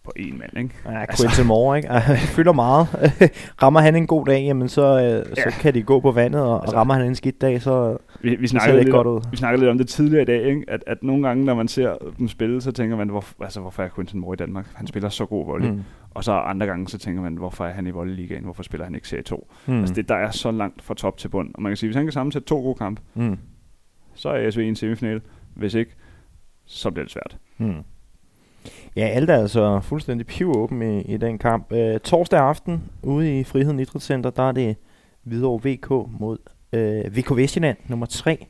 på 0.05 0.11
en 0.15 0.37
mand, 0.37 0.57
ikke? 0.57 0.75
Ja, 0.85 0.99
Altså- 0.99 1.23
Quinton 1.27 1.47
Moore, 1.47 1.77
ikke? 1.77 1.89
Han 1.89 2.17
fylder 2.35 2.53
meget. 2.53 2.87
rammer 3.63 3.79
han 3.79 3.95
en 3.95 4.07
god 4.07 4.25
dag, 4.25 4.43
jamen 4.43 4.69
så, 4.69 4.81
øh, 4.81 5.35
så 5.35 5.41
Ja. 5.45 5.51
kan 5.51 5.73
de 5.73 5.83
gå 5.83 5.99
på 5.99 6.11
vandet, 6.11 6.41
og, 6.41 6.61
Altså- 6.61 6.75
rammer 6.77 6.93
han 6.93 7.05
en 7.05 7.15
skidt 7.15 7.41
dag, 7.41 7.61
så, 7.61 7.97
Vi, 8.21 8.35
vi, 8.35 8.47
så 8.47 8.51
snakkede 8.51 8.73
det 8.73 8.79
ikke 8.79 8.87
lidt, 8.89 8.95
godt 8.95 9.07
om, 9.07 9.13
ud. 9.13 9.21
vi 9.31 9.37
snakkede 9.37 9.59
lidt 9.61 9.71
om 9.71 9.77
det 9.77 9.87
tidligere 9.87 10.21
i 10.21 10.25
dag, 10.25 10.43
ikke? 10.43 10.63
At, 10.67 10.83
at 10.87 11.03
nogle 11.03 11.27
gange, 11.27 11.45
når 11.45 11.53
man 11.55 11.67
ser 11.67 11.95
dem 12.17 12.27
spille, 12.27 12.61
så 12.61 12.71
tænker 12.71 12.95
man, 12.97 13.09
hvor, 13.09 13.23
altså, 13.41 13.59
hvorfor 13.61 13.83
er 13.83 13.89
Quinton 13.95 14.19
Moore 14.19 14.33
i 14.33 14.37
Danmark? 14.37 14.67
Han 14.75 14.87
spiller 14.87 15.09
så 15.09 15.25
god 15.25 15.45
volley. 15.45 15.67
Mm. 15.69 15.75
Mm. 15.75 15.83
Og 16.13 16.23
så 16.23 16.31
andre 16.31 16.65
gange, 16.67 16.87
så 16.87 16.97
tænker 16.97 17.21
man, 17.21 17.35
hvorfor 17.35 17.65
er 17.65 17.73
han 17.73 17.87
i 17.87 17.89
volleyligaen? 17.89 18.43
Hvorfor 18.43 18.63
spiller 18.63 18.85
han 18.85 18.95
ikke 18.95 19.07
serie 19.07 19.23
2? 19.23 19.47
Mm. 19.67 19.73
Mm. 19.73 19.79
Altså 19.79 19.95
det, 19.95 20.09
der 20.09 20.15
er 20.15 20.31
så 20.31 20.51
langt 20.51 20.81
fra 20.81 20.93
top 20.93 21.17
til 21.17 21.27
bund. 21.29 21.49
Og 21.55 21.61
man 21.61 21.69
kan 21.69 21.77
sige, 21.77 21.87
hvis 21.87 21.95
han 21.95 22.05
kan 22.05 22.11
sammensætte 22.11 22.47
to 22.47 22.55
gode 22.61 22.75
kampe, 22.75 23.01
Mm. 23.13 23.37
så 24.13 24.29
er 24.29 24.47
ASV 24.47 24.59
i 24.59 24.67
en 24.67 24.75
semifinal. 24.75 25.21
Hvis 25.55 25.73
ikke, 25.73 25.91
så 26.65 26.91
bliver 26.91 27.05
det 27.05 27.11
svært. 27.11 27.37
Hmm. 27.57 27.75
Ja, 28.95 29.07
alt 29.07 29.29
er 29.29 29.37
altså 29.37 29.79
fuldstændig 29.79 30.27
pivåben 30.27 30.81
i, 30.81 31.01
i 31.01 31.17
den 31.17 31.37
kamp. 31.37 31.71
Øh, 31.71 31.99
torsdag 31.99 32.39
aften 32.39 32.83
ude 33.03 33.39
i 33.39 33.43
Friheden 33.43 33.79
Idrætscenter, 33.79 34.29
der 34.29 34.43
er 34.43 34.51
det 34.51 34.75
Hvidovre 35.23 35.69
VK 35.69 35.89
mod 36.19 36.37
øh, 36.73 37.17
VK 37.17 37.35
Vestjylland, 37.35 37.77
nummer 37.87 38.05
3. 38.05 38.45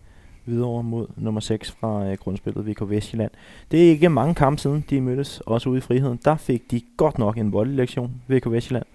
Hvidovre 0.45 0.83
mod 0.83 1.07
nummer 1.17 1.41
6 1.41 1.71
fra 1.71 2.05
øh, 2.05 2.17
grundspillet 2.17 2.67
VK 2.67 2.81
Vestjylland. 2.89 3.31
Det 3.71 3.85
er 3.85 3.89
ikke 3.89 4.09
mange 4.09 4.35
kampe 4.35 4.61
siden, 4.61 4.85
de 4.89 5.01
mødtes 5.01 5.41
også 5.45 5.69
ude 5.69 5.77
i 5.77 5.81
Friheden. 5.81 6.19
Der 6.25 6.35
fik 6.35 6.71
de 6.71 6.81
godt 6.97 7.19
nok 7.19 7.37
en 7.37 7.53
voldelektion, 7.53 8.21
VK 8.27 8.51
Vestjylland. 8.51 8.85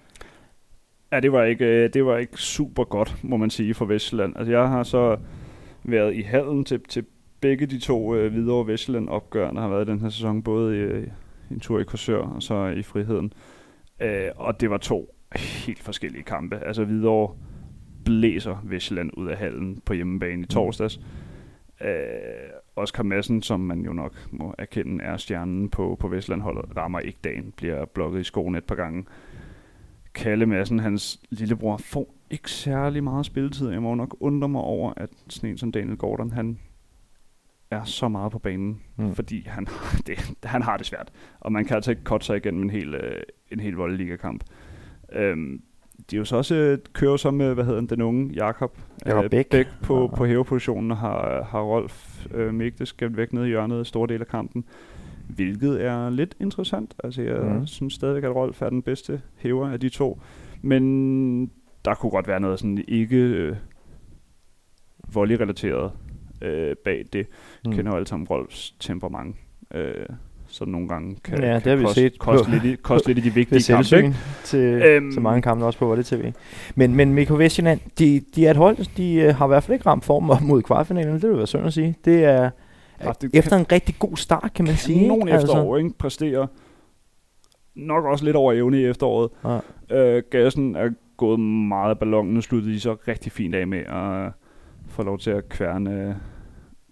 Ja, 1.11 1.19
det 1.19 1.31
var 1.31 1.43
ikke, 1.43 1.65
øh, 1.65 1.93
det 1.93 2.05
var 2.05 2.17
ikke 2.17 2.37
super 2.37 2.83
godt, 2.83 3.15
må 3.23 3.37
man 3.37 3.49
sige, 3.49 3.73
for 3.73 3.85
Vestjylland. 3.85 4.33
Altså, 4.35 4.51
jeg 4.51 4.67
har 4.67 4.83
så 4.83 5.17
været 5.83 6.15
i 6.15 6.21
hallen 6.21 6.65
til, 6.65 6.79
til 6.89 7.05
begge 7.41 7.65
de 7.65 7.79
to 7.79 8.15
øh, 8.15 8.33
videre 8.33 8.67
Vestjylland 8.67 9.09
opgør, 9.09 9.51
der 9.51 9.61
har 9.61 9.69
været 9.69 9.87
i 9.87 9.91
den 9.91 9.99
her 9.99 10.09
sæson, 10.09 10.43
både 10.43 10.77
i, 10.77 10.79
øh, 10.79 11.07
en 11.51 11.59
tur 11.59 11.79
i 11.79 11.83
Korsør 11.83 12.21
og 12.21 12.43
så 12.43 12.65
i 12.67 12.83
Friheden. 12.83 13.33
Øh, 14.01 14.29
og 14.35 14.61
det 14.61 14.69
var 14.69 14.77
to 14.77 15.15
helt 15.35 15.79
forskellige 15.79 16.23
kampe. 16.23 16.55
Altså, 16.55 16.83
Hvidovre 16.83 17.35
blæser 18.05 18.61
Vestjylland 18.63 19.11
ud 19.17 19.27
af 19.27 19.37
hallen 19.37 19.81
på 19.85 19.93
hjemmebane 19.93 20.43
i 20.43 20.45
torsdags. 20.45 20.99
Øh, 21.81 21.89
Oscar 22.75 23.03
Madsen, 23.03 23.41
som 23.41 23.59
man 23.59 23.81
jo 23.81 23.93
nok 23.93 24.13
må 24.31 24.55
erkende 24.57 25.03
er 25.03 25.17
stjernen 25.17 25.69
på, 25.69 25.97
på 25.99 26.07
Vestlandholdet, 26.07 26.77
rammer 26.77 26.99
ikke 26.99 27.19
dagen, 27.23 27.53
bliver 27.57 27.85
blokket 27.85 28.19
i 28.19 28.23
skoen 28.23 28.55
et 28.55 28.63
par 28.63 28.75
gange. 28.75 29.05
Kalle 30.13 30.45
Madsen, 30.45 30.79
hans 30.79 31.19
lillebror, 31.29 31.77
får 31.77 32.15
ikke 32.29 32.51
særlig 32.51 33.03
meget 33.03 33.25
spilletid. 33.25 33.69
Jeg 33.69 33.81
må 33.81 33.95
nok 33.95 34.17
undre 34.19 34.49
mig 34.49 34.61
over, 34.61 34.93
at 34.97 35.09
sådan 35.27 35.49
en 35.49 35.57
som 35.57 35.71
Daniel 35.71 35.97
Gordon, 35.97 36.31
han 36.31 36.59
er 37.71 37.83
så 37.83 38.07
meget 38.07 38.31
på 38.31 38.39
banen, 38.39 38.81
Mm. 38.97 39.15
fordi 39.15 39.43
han, 39.47 39.67
det, 40.07 40.33
han 40.43 40.61
har 40.61 40.77
det 40.77 40.85
svært. 40.85 41.11
Og 41.39 41.51
man 41.51 41.65
kan 41.65 41.75
altså 41.75 41.91
ikke 41.91 42.03
cutte 42.03 42.25
sig 42.25 42.37
igennem 42.37 42.63
en 42.63 42.69
hel, 42.69 42.95
øh, 42.95 43.21
en 43.51 43.59
hel 43.59 43.73
voldeliga-kamp. 43.73 44.43
Øhm, 45.13 45.61
de 46.11 46.15
jo 46.17 46.25
så 46.25 46.35
også 46.37 46.55
øh, 46.55 46.77
kører 46.93 47.17
så 47.17 47.31
med, 47.31 47.53
hvad 47.53 47.65
hedder 47.65 47.81
den 47.81 48.01
unge 48.01 48.33
Jakob 48.33 48.77
Jakob 49.05 49.31
Bæk. 49.31 49.49
Bæk 49.49 49.67
på, 49.83 50.01
Ja. 50.01 50.15
på 50.15 50.25
hævepositionen, 50.25 50.91
og 50.91 50.97
har, 50.97 51.43
har 51.43 51.61
Rolf 51.61 52.25
øh, 52.33 52.53
Migdes 52.53 52.93
gemt 52.93 53.17
væk 53.17 53.33
nede 53.33 53.45
i 53.45 53.49
hjørnet 53.49 53.87
store 53.87 54.07
del 54.07 54.21
af 54.21 54.27
kampen. 54.27 54.65
Hvilket 55.29 55.85
er 55.85 56.09
lidt 56.09 56.35
interessant. 56.39 56.93
Altså, 57.03 57.21
jeg 57.21 57.39
mm. 57.41 57.67
synes 57.67 57.93
stadigvæk, 57.93 58.23
at 58.23 58.35
Rolf 58.35 58.61
er 58.61 58.69
den 58.69 58.81
bedste 58.81 59.21
hæver 59.37 59.69
af 59.69 59.79
de 59.79 59.89
to. 59.89 60.21
Men 60.61 61.51
der 61.85 61.93
kunne 61.95 62.09
godt 62.09 62.27
være 62.27 62.39
noget 62.39 62.59
sådan 62.59 62.83
ikke 62.87 63.17
øh, 63.17 63.55
volley-relateret 65.13 65.91
øh, 66.41 66.75
bag 66.85 67.05
det. 67.13 67.27
Mm. 67.65 67.71
Kender 67.71 67.91
jo 67.91 67.95
alle 67.97 68.07
sammen 68.07 68.27
Rolfs 68.27 68.71
temperament. 68.79 69.35
Øh, 69.73 69.93
så 70.47 70.65
nogle 70.65 70.87
gange 70.87 71.15
kan, 71.23 71.43
Ja, 71.43 71.55
det 71.55 71.63
kan 71.63 71.69
har 71.69 71.75
vi 71.77 71.83
koste, 71.83 72.01
set 72.01 72.19
koste, 72.19 72.45
på- 72.45 72.51
lidt, 72.51 72.63
i, 72.65 72.75
koste 72.81 73.07
lidt 73.13 73.17
i 73.17 73.21
de 73.29 73.33
vigtige 73.33 73.63
kampe. 73.73 73.97
ikke? 73.97 74.15
til, 74.43 74.59
Øhm. 74.59 75.11
til 75.11 75.21
mange 75.21 75.41
kampe 75.41 75.65
også 75.65 75.79
på 75.79 75.85
Volley 75.85 76.03
TV. 76.03 76.31
Men, 76.75 76.95
men 76.95 77.17
VK 77.17 77.39
Vestjylland, 77.39 77.79
de, 77.99 78.21
de 78.35 78.45
er 78.47 78.51
et 78.51 78.57
hold, 78.57 78.95
de 78.97 79.13
øh, 79.15 79.35
har 79.35 79.45
i 79.45 79.47
hvert 79.47 79.63
fald 79.63 79.73
ikke 79.73 79.85
ramt 79.85 80.05
form 80.05 80.43
mod 80.47 80.61
kvartfinalen. 80.61 81.13
Det 81.21 81.29
vil 81.29 81.37
være 81.37 81.47
synd 81.47 81.65
at 81.65 81.73
sige. 81.73 81.95
Det 82.05 82.23
er 82.23 82.49
Ja, 83.03 83.11
det 83.21 83.29
efter 83.33 83.57
en 83.57 83.65
rigtig 83.71 83.95
god 83.99 84.17
start, 84.17 84.51
kan 84.55 84.65
man 84.65 84.75
sige. 84.75 85.07
Nogen 85.07 85.27
ikke? 85.27 85.37
efterår, 85.39 85.77
ikke? 85.77 85.89
Præsterer 85.99 86.47
nok 87.75 88.05
også 88.05 88.25
lidt 88.25 88.35
over 88.35 88.53
evne 88.53 88.81
i 88.81 88.85
efteråret. 88.85 89.29
Ja. 89.91 89.97
Øh, 89.97 90.23
gassen 90.31 90.75
er 90.75 90.89
gået 91.17 91.39
meget 91.39 91.89
af 91.89 91.99
ballonen, 91.99 92.33
nu 92.33 92.41
sluttede 92.41 92.73
de 92.73 92.79
så 92.79 92.95
rigtig 93.07 93.31
fint 93.31 93.55
af 93.55 93.67
med 93.67 93.79
at 93.79 94.31
få 94.91 95.03
lov 95.03 95.19
til 95.19 95.31
at 95.31 95.49
kværne, 95.49 96.19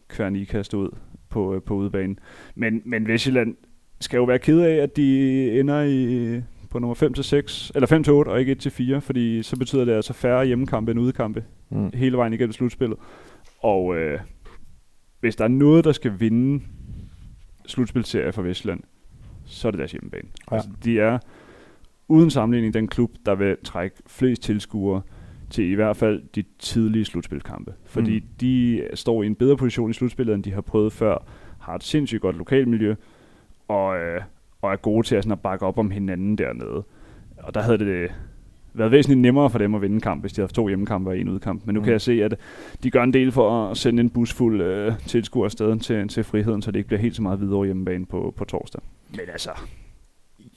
kværne 0.08 0.40
ikast 0.40 0.74
ud 0.74 0.90
på, 1.30 1.56
øh, 1.56 1.62
på 1.62 1.74
udebanen. 1.76 2.20
Men, 2.56 2.82
men 2.86 3.08
Vestjylland 3.08 3.56
skal 4.00 4.18
jo 4.18 4.24
være 4.24 4.40
ked 4.40 4.60
af, 4.60 4.76
at 4.76 4.96
de 4.96 5.60
ender 5.60 5.82
i 5.84 6.42
på 6.70 6.80
nummer 6.80 6.96
5 6.96 7.14
til 7.14 7.24
6, 7.24 7.72
eller 7.76 7.88
5 7.88 8.04
til 8.04 8.14
8 8.14 8.30
og 8.30 8.40
ikke 8.40 8.52
1 8.52 8.60
til 8.60 8.72
4, 8.72 9.02
fordi 9.02 9.44
så 9.44 9.58
betyder 9.58 9.86
det 9.86 9.92
altså 9.94 10.14
færre 10.14 10.46
hjemmekampe 10.46 10.92
end 10.92 11.00
udekampe 11.00 11.44
Mm. 11.72 11.92
hele 11.94 12.18
vejen 12.18 12.34
igennem 12.34 12.52
slutspillet. 12.54 12.98
Og 13.64 13.96
øh, 13.98 14.20
hvis 15.20 15.36
der 15.36 15.44
er 15.44 15.48
noget, 15.48 15.86
der 15.86 15.92
skal 15.92 16.20
vinde 16.20 16.64
slutspilserie 17.66 18.32
for 18.32 18.42
Vestland, 18.42 18.80
så 19.46 19.68
er 19.68 19.72
det 19.72 19.78
deres 19.80 19.92
hjemmebane. 19.92 20.28
Ja. 20.52 20.56
Ja. 20.56 20.58
Altså, 20.58 20.70
de 20.84 21.00
er 21.00 21.20
uden 22.08 22.30
sammenligning 22.30 22.74
den 22.74 22.88
klub, 22.88 23.12
der 23.26 23.36
vil 23.36 23.58
trække 23.64 23.96
flest 24.08 24.42
tilskuere 24.44 25.02
til 25.50 25.64
i 25.72 25.74
hvert 25.74 25.98
fald 25.98 26.22
de 26.36 26.44
tidlige 26.60 27.06
slutspilskampe. 27.06 27.74
Fordi 27.86 28.20
Mm. 28.20 28.26
de 28.42 28.88
står 28.94 29.24
i 29.24 29.26
en 29.26 29.36
bedre 29.36 29.58
position 29.58 29.90
i 29.90 29.94
slutspillet, 29.94 30.36
end 30.36 30.44
de 30.44 30.52
har 30.52 30.62
prøvet 30.62 30.94
før, 30.94 31.18
har 31.60 31.76
et 31.76 31.84
sindssygt 31.84 32.22
godt 32.22 32.38
lokalmiljø, 32.38 32.96
og, 33.68 34.00
øh, 34.00 34.22
og 34.62 34.72
er 34.72 34.76
gode 34.76 35.08
til 35.08 35.16
at, 35.16 35.24
sådan 35.24 35.32
at 35.32 35.40
bakke 35.40 35.66
op 35.66 35.78
om 35.78 35.92
hinanden 35.92 36.38
dernede. 36.38 36.84
Og 37.38 37.54
der 37.54 37.62
havde 37.62 37.78
det 37.78 38.12
været 38.74 38.92
væsentligt 38.92 39.20
nemmere 39.22 39.50
for 39.50 39.58
dem 39.60 39.76
at 39.76 39.82
vinde 39.82 39.96
en 39.96 40.02
kamp, 40.02 40.22
hvis 40.24 40.34
de 40.34 40.40
havde 40.42 40.48
haft 40.48 40.56
to 40.56 40.68
hjemmekampe 40.68 41.10
og 41.10 41.18
en 41.20 41.30
udkamp. 41.30 41.66
Men 41.66 41.74
nu 41.76 41.80
mm. 41.80 41.84
Kan 41.84 41.92
jeg 41.92 42.02
se, 42.02 42.24
at 42.24 42.36
de 42.84 42.92
gør 42.92 43.04
en 43.04 43.14
del 43.14 43.32
for 43.32 43.70
at 43.72 43.78
sende 43.78 44.02
en 44.02 44.10
bus 44.10 44.34
fuld 44.34 44.62
øh, 44.62 44.94
tilskuer 45.06 45.46
afsted 45.46 45.80
til, 45.80 46.08
til 46.08 46.24
friheden, 46.24 46.62
så 46.62 46.72
det 46.72 46.80
ikke 46.80 46.88
bliver 46.88 47.02
helt 47.02 47.16
så 47.16 47.22
meget 47.22 47.42
videre 47.42 47.66
hjemmebane 47.66 48.06
på, 48.06 48.34
på 48.38 48.46
torsdag. 48.46 48.82
Men 49.12 49.20
altså, 49.32 49.50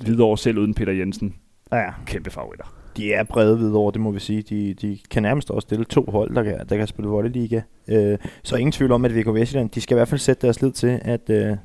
videre 0.00 0.38
selv 0.38 0.58
uden 0.58 0.74
Peter 0.74 0.92
Jensen, 0.92 1.34
Ja, 1.72 1.90
kæmpe 2.06 2.30
favoritter. 2.30 2.74
De 2.96 3.12
er 3.12 3.22
brede 3.22 3.58
videre 3.58 3.76
over, 3.76 3.90
det 3.90 4.00
må 4.00 4.10
vi 4.10 4.20
sige. 4.20 4.42
De, 4.42 4.74
de 4.74 4.98
kan 5.10 5.22
nærmest 5.22 5.50
også 5.50 5.66
stille 5.66 5.84
to 5.84 6.04
hold, 6.08 6.34
der 6.34 6.42
kan, 6.42 6.66
der 6.68 6.76
kan 6.76 6.86
spille 6.86 7.08
Volleyliga. 7.08 7.60
Øh, 7.88 8.18
så 8.42 8.56
ingen 8.56 8.72
tvivl 8.72 8.92
om, 8.92 9.04
at 9.04 9.14
VK 9.16 9.34
Vestjylland, 9.34 9.70
de 9.70 9.80
skal 9.80 9.94
i 9.94 9.96
hvert 9.96 10.08
fald 10.08 10.18
sætte 10.18 10.46
deres 10.46 10.62
lid 10.62 10.72
til, 10.72 11.00
at, 11.02 11.30
øh, 11.30 11.56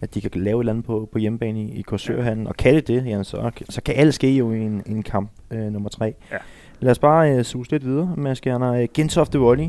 at 0.00 0.14
de 0.14 0.20
kan 0.20 0.30
lave 0.34 0.56
et 0.56 0.60
eller 0.60 0.72
andet 0.72 0.84
på, 0.84 1.08
på 1.12 1.18
hjemmebane 1.18 1.62
i, 1.62 1.78
i 1.78 1.82
Korsørhallen. 1.82 2.46
Og 2.46 2.56
kan 2.56 2.74
det 2.74 2.88
det, 2.88 3.06
jamen, 3.06 3.24
så, 3.24 3.50
så 3.68 3.82
kan 3.82 3.94
alt 3.94 4.14
ske 4.14 4.36
jo 4.36 4.52
i 4.52 4.60
en, 4.60 4.82
en 4.86 5.02
kamp 5.02 5.30
øh, 5.50 5.72
nummer 5.72 5.88
tre. 5.88 6.14
Ja. 6.32 6.36
Lad 6.80 6.90
os 6.90 6.98
bare 6.98 7.32
øh, 7.32 7.44
suge 7.44 7.66
lidt 7.70 7.84
videre. 7.84 8.14
Mads 8.16 8.40
Gerner, 8.40 8.72
øh, 8.72 8.88
Gentofte 8.94 9.38
Volley, 9.38 9.68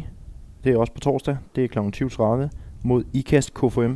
det 0.64 0.74
er 0.74 0.78
også 0.78 0.94
på 0.94 1.00
torsdag, 1.00 1.38
det 1.56 1.64
er 1.64 1.68
kl. 1.68 1.80
20.30 1.80 2.50
mod 2.84 3.04
IKAST 3.14 3.54
KFM, 3.54 3.94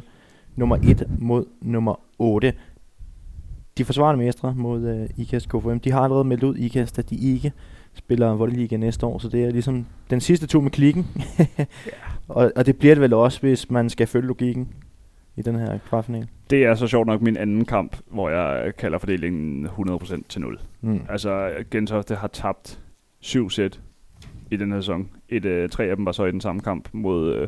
nummer 0.55 0.77
1 0.83 1.07
mod 1.19 1.45
nummer 1.61 1.99
8. 2.19 2.53
De 3.79 3.85
forsvarende 3.85 4.25
mestre 4.25 4.53
mod 4.57 4.87
øh, 4.87 5.09
IKAST 5.17 5.49
KFM, 5.49 5.77
de 5.77 5.91
har 5.91 6.01
allerede 6.01 6.23
meldt 6.23 6.43
ud 6.43 6.55
IKAST, 6.55 6.99
at 6.99 7.09
de 7.09 7.15
ikke 7.15 7.51
spiller 7.93 8.35
Volleyliga 8.35 8.77
næste 8.77 9.05
år, 9.05 9.17
så 9.19 9.29
det 9.29 9.43
er 9.43 9.51
ligesom 9.51 9.85
den 10.09 10.21
sidste 10.21 10.47
tur 10.47 10.61
med 10.61 10.71
klikken. 10.71 11.07
og, 12.27 12.51
og 12.55 12.65
det 12.65 12.77
bliver 12.77 12.95
det 12.95 13.01
vel 13.01 13.13
også, 13.13 13.39
hvis 13.39 13.71
man 13.71 13.89
skal 13.89 14.07
følge 14.07 14.27
logikken 14.27 14.67
i 15.35 15.41
den 15.41 15.55
her 15.55 15.77
kvartfinal. 15.77 16.27
Det 16.49 16.65
er 16.65 16.75
så 16.75 16.87
sjovt 16.87 17.07
nok 17.07 17.21
min 17.21 17.37
anden 17.37 17.65
kamp, 17.65 17.97
hvor 18.11 18.29
jeg 18.29 18.75
kalder 18.75 18.97
fordelingen 18.97 19.65
100% 19.65 20.21
til 20.29 20.41
0. 20.41 20.59
Mm. 20.81 21.01
Altså, 21.09 21.51
Gentofte 21.71 22.15
har 22.15 22.27
tabt 22.27 22.79
syv 23.19 23.49
sæt 23.49 23.81
i 24.51 24.55
den 24.57 24.71
her 24.71 24.79
sæson. 24.79 25.09
Et, 25.29 25.45
øh, 25.45 25.69
tre 25.69 25.83
af 25.83 25.95
dem 25.95 26.05
var 26.05 26.11
så 26.11 26.25
i 26.25 26.31
den 26.31 26.41
samme 26.41 26.61
kamp 26.61 26.89
mod 26.91 27.33
øh, 27.35 27.47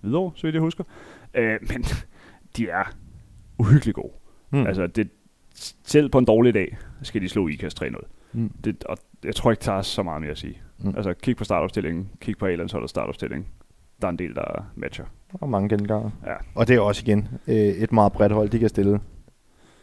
Hvidovre, 0.00 0.32
så 0.34 0.46
vidt 0.46 0.54
jeg 0.54 0.62
husker. 0.62 0.84
Øh, 1.34 1.58
men 1.72 1.84
de 2.56 2.68
er 2.68 2.94
uhyggeligt 3.58 3.94
gode. 3.94 4.12
Mm. 4.50 4.66
Altså, 4.66 4.86
det, 4.86 5.08
selv 5.84 6.08
på 6.08 6.18
en 6.18 6.24
dårlig 6.24 6.54
dag 6.54 6.76
skal 7.02 7.20
de 7.22 7.28
slå 7.28 7.48
IKAST 7.48 7.82
3-0. 7.82 7.86
mm. 8.32 8.50
Det, 8.64 8.84
og 8.84 8.96
jeg 9.24 9.34
tror 9.34 9.50
ikke, 9.50 9.64
der 9.64 9.72
er 9.72 9.82
så 9.82 10.02
meget 10.02 10.20
mere 10.20 10.30
at 10.30 10.38
sige. 10.38 10.58
Mm. 10.78 10.94
Altså, 10.96 11.14
kig 11.22 11.36
på 11.36 11.44
startopstillingen, 11.44 12.08
kig 12.20 12.38
på 12.38 12.46
A-landsholdets 12.46 12.90
startopstilling. 12.90 13.46
Der 14.00 14.06
er 14.06 14.10
en 14.10 14.18
del, 14.18 14.34
der 14.34 14.66
matcher. 14.76 15.04
Og 15.32 15.48
mange 15.48 15.68
genganger. 15.68 16.10
Ja. 16.26 16.34
Og 16.54 16.68
det 16.68 16.76
er 16.76 16.80
også 16.80 17.02
igen 17.06 17.28
øh, 17.48 17.54
et 17.56 17.92
meget 17.92 18.12
bredt 18.12 18.32
hold, 18.32 18.48
de 18.50 18.58
kan 18.58 18.68
stille. 18.68 19.00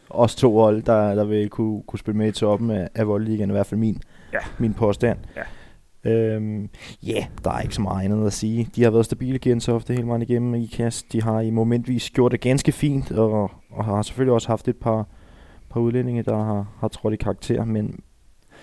Også 0.08 0.36
to 0.36 0.54
hold, 0.54 0.82
der, 0.82 1.14
der 1.14 1.24
vil 1.24 1.48
kunne, 1.48 1.82
kunne 1.82 1.98
spille 1.98 2.18
med 2.18 2.28
i 2.28 2.32
toppen 2.32 2.70
af, 2.70 2.88
af 2.94 3.08
Voldligaen, 3.08 3.50
i 3.50 3.52
hvert 3.52 3.66
fald 3.66 3.80
min, 3.80 4.02
Ja. 4.32 4.38
min 4.58 4.74
påstand. 4.74 5.18
Ja. 5.36 5.42
Øhm, 6.10 6.68
yeah, 7.08 7.24
der 7.44 7.50
er 7.50 7.60
ikke 7.60 7.74
så 7.74 7.82
meget 7.82 8.04
andet 8.04 8.26
at 8.26 8.32
sige. 8.32 8.68
De 8.76 8.82
har 8.82 8.90
været 8.90 9.04
stabile 9.04 9.38
Gentofte 9.38 9.94
hele 9.94 10.06
vejen 10.06 10.22
igennem 10.22 10.54
i 10.54 10.66
kast. 10.66 11.12
De 11.12 11.22
har 11.22 11.40
i 11.40 11.50
momentvis 11.50 12.10
gjort 12.10 12.32
det 12.32 12.40
ganske 12.40 12.72
fint, 12.72 13.12
og, 13.12 13.50
og 13.70 13.84
har 13.84 14.02
selvfølgelig 14.02 14.32
også 14.34 14.48
haft 14.48 14.68
et 14.68 14.76
par, 14.76 15.06
par 15.70 15.80
udlændinge, 15.80 16.22
der 16.22 16.36
har, 16.44 16.66
har 16.80 16.88
trådt 16.88 17.14
i 17.14 17.16
karakter. 17.16 17.64
Men, 17.64 18.00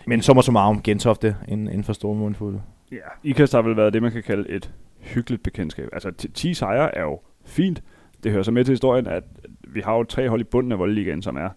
men 0.07 0.21
som 0.21 0.37
og 0.37 0.43
som 0.43 0.55
om 0.55 0.81
Gentofte 0.81 1.35
en, 1.47 1.67
en 1.67 1.83
for 1.83 1.93
stor 1.93 2.13
mundfuld. 2.13 2.59
Ja, 2.91 2.97
IKAST 3.23 3.53
har 3.53 3.61
vel 3.61 3.77
været 3.77 3.93
det, 3.93 4.01
man 4.01 4.11
kan 4.11 4.23
kalde 4.23 4.49
et 4.49 4.73
hyggeligt 4.99 5.43
bekendtskab. 5.43 5.89
Altså, 5.93 6.11
10 6.33 6.53
sejre 6.53 6.95
er 6.95 7.01
jo 7.01 7.19
fint. 7.45 7.83
Det 8.23 8.31
hører 8.31 8.43
så 8.43 8.51
med 8.51 8.63
til 8.63 8.71
historien, 8.71 9.07
at 9.07 9.23
vi 9.67 9.81
har 9.81 9.95
jo 9.95 10.03
tre 10.03 10.29
hold 10.29 10.41
i 10.41 10.43
bunden 10.43 10.71
af 10.71 10.79
Voldligaen, 10.79 11.21
som 11.21 11.37
er 11.37 11.49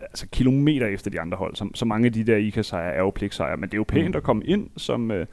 altså 0.00 0.26
kilometer 0.32 0.86
efter 0.86 1.10
de 1.10 1.20
andre 1.20 1.36
hold. 1.38 1.56
Så, 1.56 1.68
så 1.74 1.84
mange 1.84 2.06
af 2.06 2.12
de 2.12 2.24
der 2.24 2.36
IKAST-sejre 2.36 2.92
er 2.94 3.00
jo 3.00 3.10
pligtsejre. 3.10 3.56
Men 3.56 3.68
det 3.68 3.74
er 3.74 3.78
jo 3.78 3.84
pænt 3.88 4.08
Mm. 4.08 4.16
at 4.16 4.22
komme 4.22 4.44
ind 4.44 4.70
som, 4.76 5.10
øh, 5.10 5.26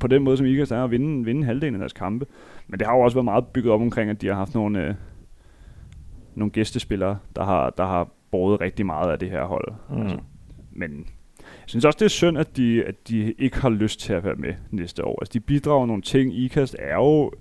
på 0.00 0.06
den 0.06 0.22
måde, 0.22 0.36
som 0.36 0.46
IKAST 0.46 0.72
er, 0.72 0.84
at 0.84 0.90
vinde, 0.90 1.24
vinde 1.24 1.44
halvdelen 1.44 1.74
af 1.74 1.78
deres 1.78 1.92
kampe. 1.92 2.26
Men 2.66 2.78
det 2.78 2.86
har 2.86 2.94
jo 2.94 3.00
også 3.00 3.14
været 3.14 3.24
meget 3.24 3.46
bygget 3.46 3.72
op 3.72 3.80
omkring, 3.80 4.10
at 4.10 4.20
de 4.20 4.26
har 4.26 4.34
haft 4.34 4.54
nogle, 4.54 4.84
øh, 4.86 4.94
nogle 6.34 6.50
gæstespillere, 6.50 7.18
der 7.36 7.44
har, 7.44 7.70
der 7.70 7.86
har 7.86 8.08
båret 8.30 8.60
rigtig 8.60 8.86
meget 8.86 9.12
af 9.12 9.18
det 9.18 9.30
her 9.30 9.44
hold. 9.44 9.72
Mm. 9.90 10.02
Altså, 10.02 10.18
men 10.72 11.06
jeg 11.38 11.64
synes 11.66 11.84
også, 11.84 11.96
det 11.98 12.04
er 12.04 12.08
synd, 12.08 12.38
at 12.38 12.56
de, 12.56 12.84
at 12.84 13.08
de 13.08 13.32
ikke 13.32 13.60
har 13.60 13.70
lyst 13.70 14.00
til 14.00 14.12
at 14.12 14.24
være 14.24 14.34
med 14.34 14.54
næste 14.70 15.04
år. 15.04 15.18
Altså, 15.22 15.32
de 15.32 15.40
bidrager 15.40 15.86
nogle 15.86 16.02
ting. 16.02 16.34
IKAST 16.34 16.76
er 16.78 16.94
jo 16.94 17.32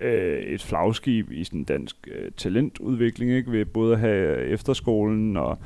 øh, 0.00 0.42
et 0.42 0.62
flagskib 0.62 1.30
i 1.30 1.44
sådan 1.44 1.64
dansk 1.64 2.08
øh, 2.12 2.30
talentudvikling, 2.36 3.30
ikke? 3.30 3.52
ved 3.52 3.64
både 3.64 3.94
at 3.94 4.00
have 4.00 4.44
efterskolen, 4.46 5.36
og 5.36 5.58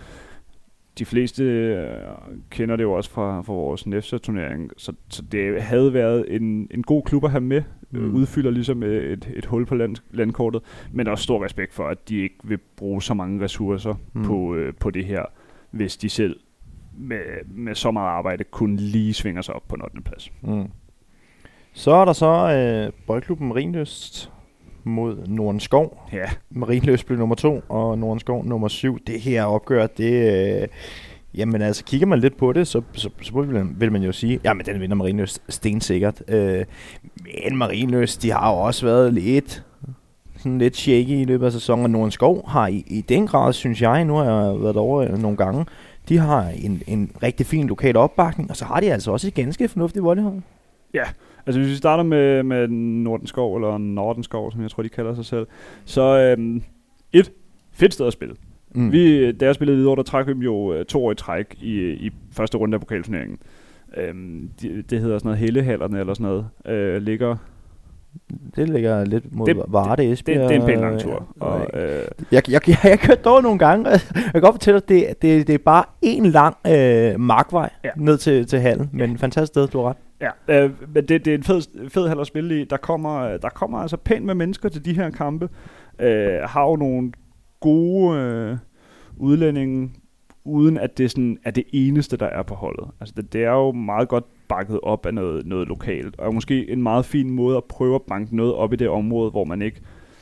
de 0.98 1.04
fleste 1.04 1.44
øh, 1.44 1.86
kender 2.50 2.76
det 2.76 2.82
jo 2.82 2.92
også 2.92 3.10
fra, 3.10 3.42
fra 3.42 3.52
vores 3.52 3.86
NEFSA-turnering, 3.86 4.70
så, 4.76 4.92
så 5.08 5.22
det 5.22 5.62
havde 5.62 5.92
været 5.92 6.36
en, 6.36 6.68
en 6.70 6.82
god 6.82 7.02
klub 7.02 7.24
at 7.24 7.30
have 7.30 7.40
med, 7.40 7.62
mm. 7.90 8.00
Mm. 8.00 8.14
udfylder 8.14 8.50
ligesom 8.50 8.82
øh, 8.82 9.12
et, 9.12 9.30
et 9.36 9.46
hul 9.46 9.66
på 9.66 9.74
land, 9.74 9.96
landkortet, 10.10 10.62
men 10.92 11.08
også 11.08 11.24
stor 11.24 11.44
respekt 11.44 11.74
for, 11.74 11.84
at 11.88 12.08
de 12.08 12.16
ikke 12.16 12.36
vil 12.44 12.58
bruge 12.76 13.02
så 13.02 13.14
mange 13.14 13.44
ressourcer 13.44 13.94
mm. 14.12 14.24
På, 14.24 14.54
øh, 14.54 14.74
på 14.80 14.90
det 14.90 15.04
her, 15.04 15.24
hvis 15.70 15.96
de 15.96 16.08
selv 16.08 16.40
med, 16.98 17.20
med 17.46 17.74
så 17.74 17.90
meget 17.90 18.08
arbejde 18.08 18.44
kun 18.44 18.76
lige 18.76 19.14
svinger 19.14 19.42
sig 19.42 19.54
op 19.54 19.68
på 19.68 19.76
8. 19.84 20.00
plads. 20.00 20.32
Mm. 20.42 20.70
Så 21.72 21.90
er 21.90 22.04
der 22.04 22.12
så 22.12 22.26
øh, 22.26 22.92
Boldklubben 23.06 23.48
Marienløst 23.48 24.32
mod 24.84 25.16
Nordenskov. 25.26 26.08
Ja, 26.12 26.24
Marienløst 26.50 27.06
blev 27.06 27.18
nummer 27.18 27.34
to, 27.34 27.62
og 27.68 27.98
Nordenskov 27.98 28.44
nummer 28.44 28.68
syv. 28.68 28.98
Det 29.06 29.20
her 29.20 29.44
opgør, 29.44 29.86
det... 29.86 30.62
Øh, 30.62 30.68
jamen 31.34 31.62
altså, 31.62 31.84
kigger 31.84 32.06
man 32.06 32.18
lidt 32.18 32.36
på 32.36 32.52
det, 32.52 32.66
så, 32.66 32.82
så, 32.92 33.10
så 33.22 33.40
vil, 33.40 33.48
man, 33.48 33.76
vil 33.78 33.92
man 33.92 34.02
jo 34.02 34.12
sige, 34.12 34.40
jamen 34.44 34.66
den 34.66 34.80
vinder 34.80 34.96
Marienløst 34.96 35.42
stensikkert. 35.48 36.22
Øh, 36.28 36.64
men 37.24 37.56
Marienløst, 37.56 38.22
de 38.22 38.32
har 38.32 38.50
jo 38.50 38.58
også 38.58 38.86
været 38.86 39.14
lidt 39.14 39.64
sådan 40.36 40.58
lidt 40.58 40.76
shaky 40.76 41.20
i 41.20 41.24
løbet 41.24 41.46
af 41.46 41.52
sæsonen, 41.52 41.84
og 41.84 41.90
Nordenskov 41.90 42.48
har 42.48 42.66
i, 42.66 42.84
i 42.86 43.00
den 43.00 43.26
grad, 43.26 43.52
synes 43.52 43.82
jeg, 43.82 44.04
nu 44.04 44.14
har 44.14 44.24
jeg 44.24 44.62
været 44.62 44.76
over 44.76 45.02
øh, 45.02 45.18
nogle 45.18 45.36
gange, 45.36 45.64
de 46.08 46.18
har 46.18 46.48
en, 46.48 46.82
en 46.86 47.10
rigtig 47.22 47.46
fin 47.46 47.66
lokal 47.66 47.96
opbakning, 47.96 48.50
og 48.50 48.56
så 48.56 48.64
har 48.64 48.80
de 48.80 48.92
altså 48.92 49.12
også 49.12 49.26
et 49.26 49.34
ganske 49.34 49.68
fornuftigt 49.68 50.04
voldhold. 50.94 51.14
Altså 51.46 51.60
hvis 51.60 51.70
vi 51.70 51.74
starter 51.76 52.02
med, 52.04 52.42
med 52.42 52.68
Nordenskov, 52.68 53.56
eller 53.56 53.78
Nordenskov, 53.78 54.52
som 54.52 54.62
jeg 54.62 54.70
tror, 54.70 54.82
de 54.82 54.88
kalder 54.88 55.14
sig 55.14 55.24
selv. 55.24 55.46
Så 55.84 56.18
øhm, 56.38 56.62
et, 57.12 57.32
fedt 57.72 57.94
sted 57.94 58.06
at 58.06 58.12
spille. 58.12 58.34
Mm. 58.74 58.92
Vi, 58.92 59.32
da 59.32 59.44
jeg 59.44 59.54
spillede 59.54 59.78
videre, 59.78 59.96
der 59.96 60.02
trak 60.02 60.26
vi 60.26 60.32
dem 60.32 60.42
jo 60.42 60.72
øh, 60.72 60.84
to 60.84 61.04
år 61.06 61.12
i 61.12 61.14
træk 61.14 61.58
i, 61.62 61.80
i 61.90 62.10
første 62.32 62.58
runde 62.58 62.74
af 62.74 62.80
pokalturneringen. 62.80 63.38
Øhm, 63.96 64.50
de, 64.62 64.82
det 64.90 65.00
hedder 65.00 65.18
sådan 65.18 65.26
noget 65.28 65.38
Hellehallerne 65.38 66.00
eller 66.00 66.14
sådan 66.14 66.26
noget. 66.26 66.46
Øh, 66.66 67.02
ligger, 67.02 67.36
Det 68.56 68.68
ligger 68.68 69.04
lidt 69.04 69.34
mod 69.36 69.46
Det- 69.46 69.56
det, 69.56 69.64
Varde, 69.68 70.02
det, 70.02 70.12
Esbjerg. 70.12 70.48
det 70.48 70.56
er 70.56 70.60
en 70.60 70.66
pæn 70.66 70.80
lang 70.80 71.00
tur. 71.00 71.28
Og, 71.40 71.52
Og, 71.52 71.80
øh, 71.80 72.04
jeg, 72.32 72.50
jeg, 72.50 72.68
jeg, 72.68 72.76
jeg 72.84 72.98
kørt 72.98 73.24
dog 73.24 73.42
nogle 73.42 73.58
gange. 73.58 73.88
Jeg 73.90 74.00
kan 74.32 74.40
godt 74.40 74.54
fortælle 74.54 74.80
dig, 74.80 74.88
det, 74.88 75.22
det, 75.22 75.46
det 75.46 75.54
er 75.54 75.58
bare 75.58 75.84
en 76.02 76.26
lang 76.26 76.56
øh, 76.66 77.20
markvej 77.20 77.70
Ja. 77.84 77.88
ja. 77.88 78.02
ned 78.04 78.18
til, 78.18 78.46
til 78.46 78.58
hallen. 78.60 78.90
Men 78.92 79.18
fantastisk 79.18 79.48
sted, 79.52 79.68
du 79.68 79.78
har 79.78 79.88
ret. 79.88 79.96
Ja, 80.20 80.64
øh, 80.64 80.70
men 80.94 81.08
det, 81.08 81.24
det 81.24 81.28
er 81.28 81.34
en 81.34 81.42
fed, 81.42 81.88
fed 81.90 82.08
hal 82.08 82.20
at 82.20 82.26
spille 82.26 82.60
i. 82.60 82.64
Der 82.64 82.76
kommer, 82.76 83.36
der 83.36 83.48
kommer 83.48 83.78
altså 83.78 83.96
pænt 83.96 84.24
med 84.24 84.34
mennesker 84.34 84.68
til 84.68 84.84
de 84.84 84.92
her 84.92 85.10
kampe. 85.10 85.48
Øh, 85.98 86.38
har 86.42 86.62
jo 86.68 86.76
nogle 86.76 87.12
gode 87.60 88.18
øh, 88.18 88.56
udlændinge, 89.16 89.90
uden 90.44 90.78
at 90.78 90.98
det 90.98 91.10
sådan 91.10 91.38
er 91.44 91.50
det 91.50 91.64
eneste, 91.72 92.16
der 92.16 92.26
er 92.26 92.42
på 92.42 92.54
holdet. 92.54 92.88
Altså 93.00 93.14
det, 93.16 93.32
det 93.32 93.44
er 93.44 93.50
jo 93.50 93.72
meget 93.72 94.08
godt 94.08 94.24
bakket 94.48 94.80
op 94.82 95.06
af 95.06 95.14
noget, 95.14 95.46
noget 95.46 95.68
lokalt, 95.68 96.18
og 96.18 96.34
måske 96.34 96.70
en 96.70 96.82
meget 96.82 97.04
fin 97.04 97.30
måde 97.30 97.56
at 97.56 97.64
prøve 97.64 97.94
at 97.94 98.02
banke 98.02 98.36
noget 98.36 98.54
op 98.54 98.72
i 98.72 98.76
det 98.76 98.88
område, 98.88 99.30
hvor 99.30 99.44
man 99.44 99.62
ikke 99.62 99.80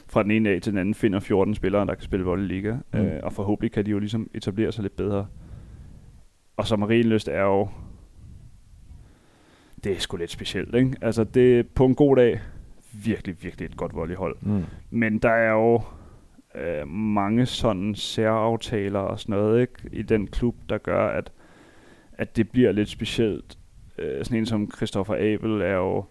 fra 0.09 0.23
den 0.23 0.31
ene 0.31 0.51
dag 0.51 0.63
til 0.63 0.73
den 0.73 0.79
anden 0.79 0.95
finder 0.95 1.21
14 1.21 1.55
spillere, 1.55 1.87
der 1.87 1.95
kan 1.95 2.05
spille 2.05 2.27
voldeliga. 2.27 2.77
Mm. 2.93 2.99
Øh, 2.99 3.21
og 3.23 3.33
forhåbentlig 3.33 3.73
kan 3.73 3.87
de 3.87 3.91
jo 3.91 3.99
ligesom 3.99 4.31
etablere 4.35 4.73
sig 4.73 4.83
lidt 4.83 4.97
bedre. 4.97 5.27
Og 6.57 6.67
så 6.67 6.77
Marienlyst 6.77 7.29
er 7.29 7.43
jo 7.43 7.69
det 9.85 9.93
er 9.93 10.01
sgu 10.01 10.17
lidt 10.17 10.31
specielt, 10.31 10.75
ikke? 10.75 10.97
Altså, 11.01 11.25
det 11.25 11.69
på 11.69 11.85
en 11.85 11.95
god 11.95 12.17
dag 12.17 12.41
virkelig, 12.93 13.37
virkelig 13.43 13.67
et 13.67 13.77
godt 13.77 13.95
volleyhold. 13.95 14.37
Mm. 14.41 14.65
Men 14.91 15.19
der 15.19 15.31
er 15.31 15.53
jo 15.53 15.83
øh, 16.55 16.89
mange 16.89 17.47
sådan 17.47 17.95
særaftaler 17.95 18.99
og 18.99 19.21
sådan 19.21 19.37
noget, 19.37 19.61
ikke? 19.61 19.73
I 19.93 20.03
den 20.03 20.27
klub, 20.27 20.55
der 20.69 20.79
gør, 20.79 21.09
at, 21.09 21.33
at 22.13 22.37
det 22.37 22.51
bliver 22.51 22.73
lidt 22.73 22.89
specielt. 22.89 23.59
Øh, 23.99 24.25
sådan 24.25 24.39
en 24.39 24.47
som 24.47 24.71
Christoffer 24.77 25.15
Abel 25.15 25.61
er 25.61 25.75
jo 25.75 26.05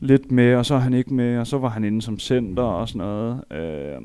lidt 0.00 0.32
med, 0.32 0.54
og 0.54 0.66
så 0.66 0.74
er 0.74 0.78
han 0.78 0.94
ikke 0.94 1.14
med, 1.14 1.38
og 1.38 1.46
så 1.46 1.58
var 1.58 1.68
han 1.68 1.84
inde 1.84 2.02
som 2.02 2.18
center 2.18 2.62
og 2.62 2.88
sådan 2.88 2.98
noget. 2.98 3.44
Øh, 3.50 4.02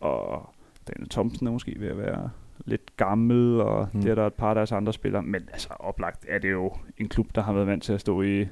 og 0.00 0.54
Daniel 0.88 1.08
Thomsen 1.08 1.46
er 1.46 1.50
måske 1.50 1.76
ved 1.78 1.88
at 1.88 1.98
være 1.98 2.30
lidt 2.64 2.96
gammel, 2.96 3.60
og 3.60 3.88
mm. 3.92 4.00
Det 4.02 4.10
er 4.10 4.14
der 4.14 4.26
et 4.26 4.34
par 4.34 4.48
af 4.48 4.54
deres 4.54 4.72
andre 4.72 4.92
spillere. 4.92 5.22
Men 5.22 5.42
altså 5.52 5.68
oplagt 5.78 6.26
er 6.28 6.38
det 6.38 6.50
jo 6.50 6.72
en 6.98 7.08
klub, 7.08 7.26
der 7.34 7.42
har 7.42 7.52
været 7.52 7.66
vant 7.66 7.82
til 7.82 7.92
at 7.92 8.00
stå 8.00 8.22
i 8.22 8.46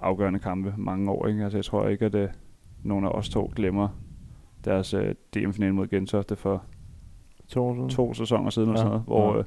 afgørende 0.00 0.38
kampe 0.38 0.74
mange 0.76 1.10
år. 1.10 1.26
Ikke? 1.26 1.42
Altså 1.42 1.58
jeg 1.58 1.64
tror 1.64 1.88
ikke, 1.88 2.04
at 2.04 2.14
uh, 2.14 2.28
nogen 2.82 3.04
af 3.04 3.08
os 3.10 3.28
to 3.28 3.52
glemmer 3.56 3.88
deres 4.64 4.94
uh, 4.94 5.00
DM-finale 5.34 5.72
mod 5.72 5.86
Gentofte 5.88 6.36
for 6.36 6.62
To, 7.48 7.74
to. 7.74 7.88
to 7.88 8.14
sæsoner 8.14 8.50
siden, 8.50 8.68
ja. 8.68 8.72
og 8.72 8.78
sådan 8.78 8.88
noget, 8.90 9.04
hvor 9.06 9.32
ja. 9.32 9.38
uh, 9.38 9.44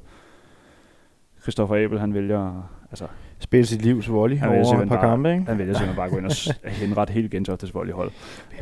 Christoffer 1.42 1.84
Abel, 1.84 2.00
han 2.00 2.14
vælger, 2.14 2.70
altså, 2.90 3.06
Spille 3.38 3.66
sit 3.66 3.82
livs 3.82 4.10
volley 4.10 4.36
Han 4.36 4.48
over 4.48 4.58
et 4.82 4.88
par 4.88 4.96
bare- 4.96 5.08
kampe, 5.10 5.32
ikke? 5.32 5.44
han 5.44 5.58
vælger 5.58 5.74
simpelthen 5.74 5.96
bare 5.96 6.06
at 6.06 6.12
gå 6.12 6.18
ind 6.18 6.26
og 6.26 6.32
henrette 6.86 7.12
hele 7.12 7.28
Gentoftes 7.28 7.74
volleyhold. 7.74 8.10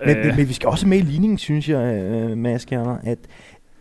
Men, 0.07 0.17
Øh, 0.17 0.27
men, 0.27 0.37
men 0.37 0.49
vi 0.49 0.53
skal 0.53 0.69
også 0.69 0.89
med 0.89 0.99
i 0.99 1.01
ligningen, 1.01 1.39
synes 1.39 1.69
jeg, 1.69 2.03
øh, 2.13 2.39
Mads 2.39 2.65
Kjerner, 2.65 2.99
at 3.05 3.19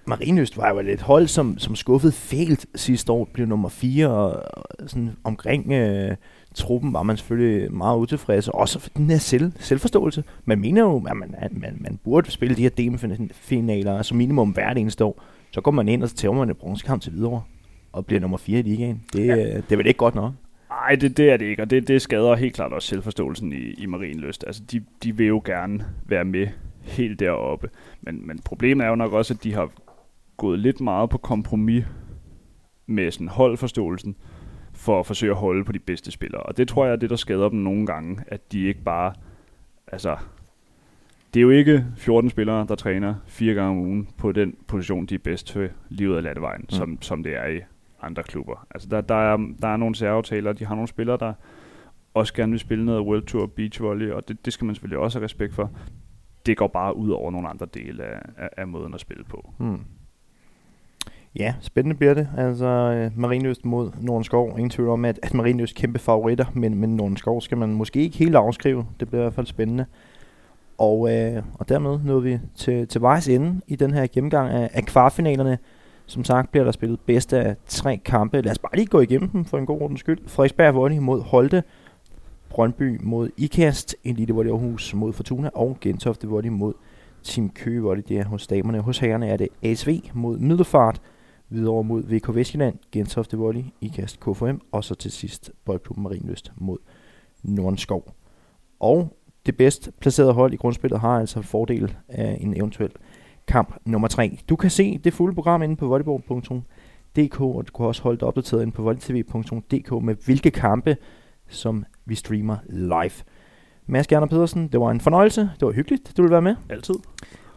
Marienøst 0.10 0.58
var 0.58 0.69
jo 0.69 0.80
et 0.80 1.02
hold, 1.02 1.28
som, 1.28 1.58
som 1.58 1.76
skuffede 1.76 2.12
fælt 2.12 2.65
sidste 2.76 3.12
år, 3.12 3.30
blev 3.34 3.48
nummer 3.48 3.69
4 3.69 4.08
og, 4.10 4.43
og 4.80 4.89
sådan 4.89 5.12
omkring 5.24 5.72
øh, 5.72 6.15
truppen 6.54 6.93
var 6.93 7.04
man 7.04 7.17
selvfølgelig 7.17 7.74
meget 7.74 7.98
utilfreds, 7.98 8.48
og 8.48 8.56
også 8.56 8.80
for 8.80 8.89
den 8.89 9.10
her 9.10 9.17
selv, 9.17 9.52
selvforståelse. 9.60 10.24
Man 10.45 10.60
mener 10.60 10.82
jo, 10.82 10.98
at 10.98 11.17
man, 11.17 11.36
man, 11.52 11.78
man 11.80 12.00
burde 12.04 12.32
spille 12.32 12.56
de 12.56 12.62
her 12.62 12.69
DM-finaler, 12.69 13.98
altså 13.98 14.15
minimum 14.15 14.50
hvert 14.50 14.78
eneste 14.78 15.06
år. 15.06 15.24
Så 15.52 15.62
går 15.62 15.72
man 15.72 15.88
ind, 15.88 16.04
og 16.04 16.10
så 16.10 16.15
tager 16.15 16.34
man 16.34 16.50
en 16.50 16.56
bronzekamp 16.56 17.02
til 17.02 17.13
videre 17.13 17.41
og 17.91 18.06
bliver 18.06 18.19
nummer 18.19 18.38
4 18.38 18.60
i 18.60 18.62
ligaen. 18.62 19.04
Det, 19.13 19.28
ja. 19.28 19.36
det 19.36 19.72
er 19.72 19.78
vel 19.78 19.88
ikke 19.88 19.98
godt 19.98 20.15
nok? 20.15 20.34
Nej, 20.69 20.95
det, 20.95 21.17
det 21.17 21.30
er 21.30 21.38
det 21.38 21.45
ikke, 21.45 21.62
og 21.62 21.69
det, 21.69 21.88
det 21.88 22.02
skader 22.02 22.36
helt 22.36 22.56
klart 22.56 22.74
også 22.74 22.88
selvforståelsen 22.88 23.54
i, 23.54 23.74
i 23.78 23.86
Marienlyst. 23.86 24.43
Altså, 24.48 24.62
de, 24.72 24.82
de 25.04 25.17
vil 25.17 25.28
jo 25.28 25.41
gerne 25.45 25.86
være 26.06 26.26
med 26.26 26.48
helt 26.82 27.19
deroppe. 27.19 27.69
Men, 28.02 28.28
men 28.28 28.39
problemet 28.45 28.86
er 28.86 28.89
jo 28.89 28.95
nok 28.95 29.13
også, 29.13 29.34
at 29.34 29.43
de 29.43 29.54
har 29.54 29.72
gået 30.39 30.60
lidt 30.60 30.82
meget 30.82 31.10
på 31.10 31.17
kompromis 31.17 31.86
med 32.86 33.12
sådan 33.12 33.28
holdforståelsen 33.28 34.15
for 34.73 34.99
at 34.99 35.06
forsøge 35.06 35.32
at 35.32 35.38
holde 35.38 35.65
på 35.65 35.71
de 35.71 35.80
bedste 35.80 36.12
spillere. 36.12 36.43
Og 36.43 36.58
det 36.58 36.67
tror 36.67 36.86
jeg 36.86 36.91
er 36.91 36.95
det, 36.95 37.10
der 37.10 37.15
skader 37.15 37.49
dem 37.49 37.60
nogle 37.60 37.86
gange, 37.86 38.23
at 38.28 38.52
de 38.52 38.63
ikke 38.63 38.82
bare... 38.84 39.13
Altså, 39.88 40.17
det 41.34 41.39
er 41.39 41.41
jo 41.41 41.49
ikke 41.49 41.86
14 41.97 42.30
spillere, 42.30 42.65
der 42.67 42.75
træner 42.75 43.15
fire 43.25 43.54
gange 43.54 43.71
om 43.71 43.78
ugen 43.78 44.10
på 44.17 44.32
den 44.32 44.56
position, 44.67 45.06
de 45.06 45.15
er 45.15 45.19
bedst 45.19 45.47
til 45.47 45.69
livet 45.89 46.17
af 46.17 46.23
landevejen, 46.23 46.62
mm. 46.62 46.69
som, 46.69 47.02
som 47.02 47.23
det 47.23 47.36
er 47.36 47.45
i 47.47 47.60
andre 48.02 48.23
klubber. 48.23 48.67
Altså, 48.71 48.89
der, 48.89 49.02
der, 49.02 49.15
er, 49.15 49.38
der 49.62 49.67
er 49.67 49.78
nogle 49.78 49.95
særaftaler, 49.95 50.54
de 50.54 50.65
har 50.65 50.75
nogle 50.75 50.88
spillere, 50.88 51.17
der 51.17 51.34
også 52.13 52.34
gerne 52.34 52.52
vil 52.52 52.60
spille 52.60 52.86
noget 52.86 53.02
World 53.02 53.23
Tour 53.23 53.45
Beach 53.45 53.82
Volley, 53.82 54.12
og 54.12 54.28
det, 54.28 54.45
det 54.45 54.54
skal 54.54 54.65
man 54.65 54.75
selvfølgelig 54.75 54.99
også 54.99 55.19
have 55.19 55.25
respekt 55.25 55.54
for. 55.54 55.71
Det 56.45 56.58
går 56.58 56.67
bare 56.67 56.95
ud 56.97 57.10
over 57.10 57.32
nogle 57.32 57.49
andre 57.49 57.65
dele 57.73 58.04
af, 58.04 58.21
af, 58.38 58.49
af 58.58 58.67
måden 58.67 58.93
at 58.93 58.99
spille 58.99 59.23
på. 59.23 59.54
Mm. 59.58 59.80
Ja, 61.36 61.54
spændende 61.62 61.98
bliver 61.98 62.13
det. 62.13 62.28
Altså, 62.38 62.65
øh, 62.65 63.63
mod 63.63 63.92
Nordenskov. 64.02 64.50
Ingen 64.50 64.70
tvivl 64.70 64.89
om, 64.89 65.06
at, 65.06 65.20
at 65.24 65.34
Marienløst 65.34 65.76
kæmpe 65.76 66.00
favoritter, 66.00 66.46
men, 66.54 66.76
men 66.76 66.96
Nordenskov 66.96 67.42
skal 67.42 67.58
man 67.58 67.74
måske 67.74 68.02
ikke 68.02 68.18
helt 68.18 68.36
afskrive. 68.36 68.86
Det 69.00 69.08
bliver 69.08 69.22
i 69.22 69.24
hvert 69.24 69.34
fald 69.34 69.46
spændende. 69.46 69.86
Og, 70.78 71.13
øh, 71.13 71.44
og 71.54 71.70
dermed 71.70 72.00
nåede 72.04 72.24
vi 72.24 72.39
til, 72.56 72.88
til 72.88 73.02
vejs 73.02 73.28
ende 73.28 73.62
i 73.68 73.76
den 73.76 73.94
her 73.94 74.08
gennemgang 74.08 74.50
af, 74.50 74.70
af 74.74 74.86
kvartfinalerne. 74.86 75.58
Som 76.06 76.24
sagt 76.24 76.52
bliver 76.52 76.63
der 76.63 76.72
spillet 76.72 77.00
bedst 77.00 77.34
af 77.34 77.56
tre 77.68 77.98
kampe. 77.98 78.42
Lad 78.42 78.52
os 78.52 78.60
bare 78.60 78.76
lige 78.76 78.86
gå 78.86 79.00
igennem 79.00 79.30
dem 79.30 79.46
for 79.46 79.58
en 79.58 79.65
god 79.65 79.82
ordens 79.82 80.00
skyld. 80.00 80.20
Frederiksberg 80.28 80.76
Volley 80.76 80.98
mod 80.98 81.22
Holte. 81.22 81.63
Brøndby 82.50 83.00
mod 83.04 83.30
Ikast. 83.38 83.96
Elite 84.04 84.34
Volley 84.34 84.52
Aarhus 84.52 84.94
mod 84.94 85.13
Fortuna. 85.13 85.50
Og 85.54 85.78
Gentofte 85.82 86.28
Volley 86.28 86.50
mod 86.50 86.74
Team 87.24 87.50
Køge 87.50 87.82
Volley. 87.82 88.04
Det 88.08 88.18
er 88.18 88.26
hos 88.26 88.48
damerne. 88.48 88.80
Hos 88.80 89.00
herrerne 89.00 89.28
er 89.28 89.38
det 89.38 89.48
ASV 89.63 90.00
mod 90.13 90.38
Middelfart. 90.38 91.02
Videre 91.50 91.84
mod 91.84 92.04
VK 92.04 92.36
Vestjylland, 92.36 92.78
Gentofte 92.92 93.38
Volley, 93.38 93.64
IKAST 93.82 94.20
KFM, 94.20 94.56
og 94.72 94.84
så 94.84 94.96
til 94.96 95.12
sidst 95.12 95.52
Boldklubben 95.66 96.04
Marienlyst 96.04 96.52
mod 96.58 96.78
Nordenskov. 97.44 98.14
Og 98.80 99.18
det 99.46 99.58
bedst 99.58 99.90
placerede 100.00 100.34
hold 100.34 100.54
i 100.54 100.58
grundspillet 100.58 101.00
har 101.00 101.20
altså 101.20 101.42
fordel 101.42 101.96
af 102.08 102.38
en 102.42 102.58
eventuel 102.58 102.92
kamp 103.48 103.76
nummer 103.86 104.08
3. 104.08 104.40
Du 104.50 104.56
kan 104.56 104.70
se 104.70 104.98
det 104.98 105.14
fulde 105.14 105.36
program 105.36 105.64
inde 105.64 105.76
på 105.76 105.88
volleyball.dk, 105.88 107.42
og 107.42 107.68
du 107.68 107.72
kan 107.74 107.86
også 107.86 108.04
holde 108.04 108.20
dig 108.20 108.28
opdateret 108.28 108.62
inde 108.62 108.74
på 108.74 108.82
volleytv.dk 108.82 110.04
med 110.04 110.16
hvilke 110.26 110.52
kampe, 110.52 110.98
som 111.48 111.86
vi 112.06 112.16
streamer 112.16 112.58
live. 112.70 113.26
Mads 113.86 114.08
Gerner 114.08 114.28
Pedersen, 114.28 114.68
det 114.68 114.80
var 114.80 114.92
en 114.92 115.00
fornøjelse. 115.00 115.42
Det 115.42 115.66
var 115.66 115.72
hyggeligt, 115.72 116.18
du 116.18 116.22
ville 116.22 116.32
være 116.32 116.42
med. 116.42 116.56
Altid. 116.70 116.96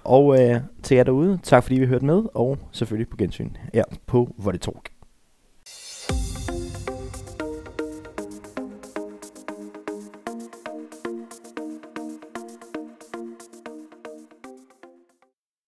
Og 0.04 0.42
øh, 0.42 0.60
til 0.82 0.94
jer 0.94 1.04
derude, 1.04 1.38
tak 1.42 1.62
fordi 1.62 1.80
vi 1.80 1.86
hørte 1.86 2.04
med, 2.04 2.22
og 2.34 2.58
selvfølgelig 2.72 3.08
på 3.08 3.16
gensyn 3.16 3.50
her 3.74 3.84
på 4.06 4.34
Volley 4.38 4.58
Talk. 4.58 4.91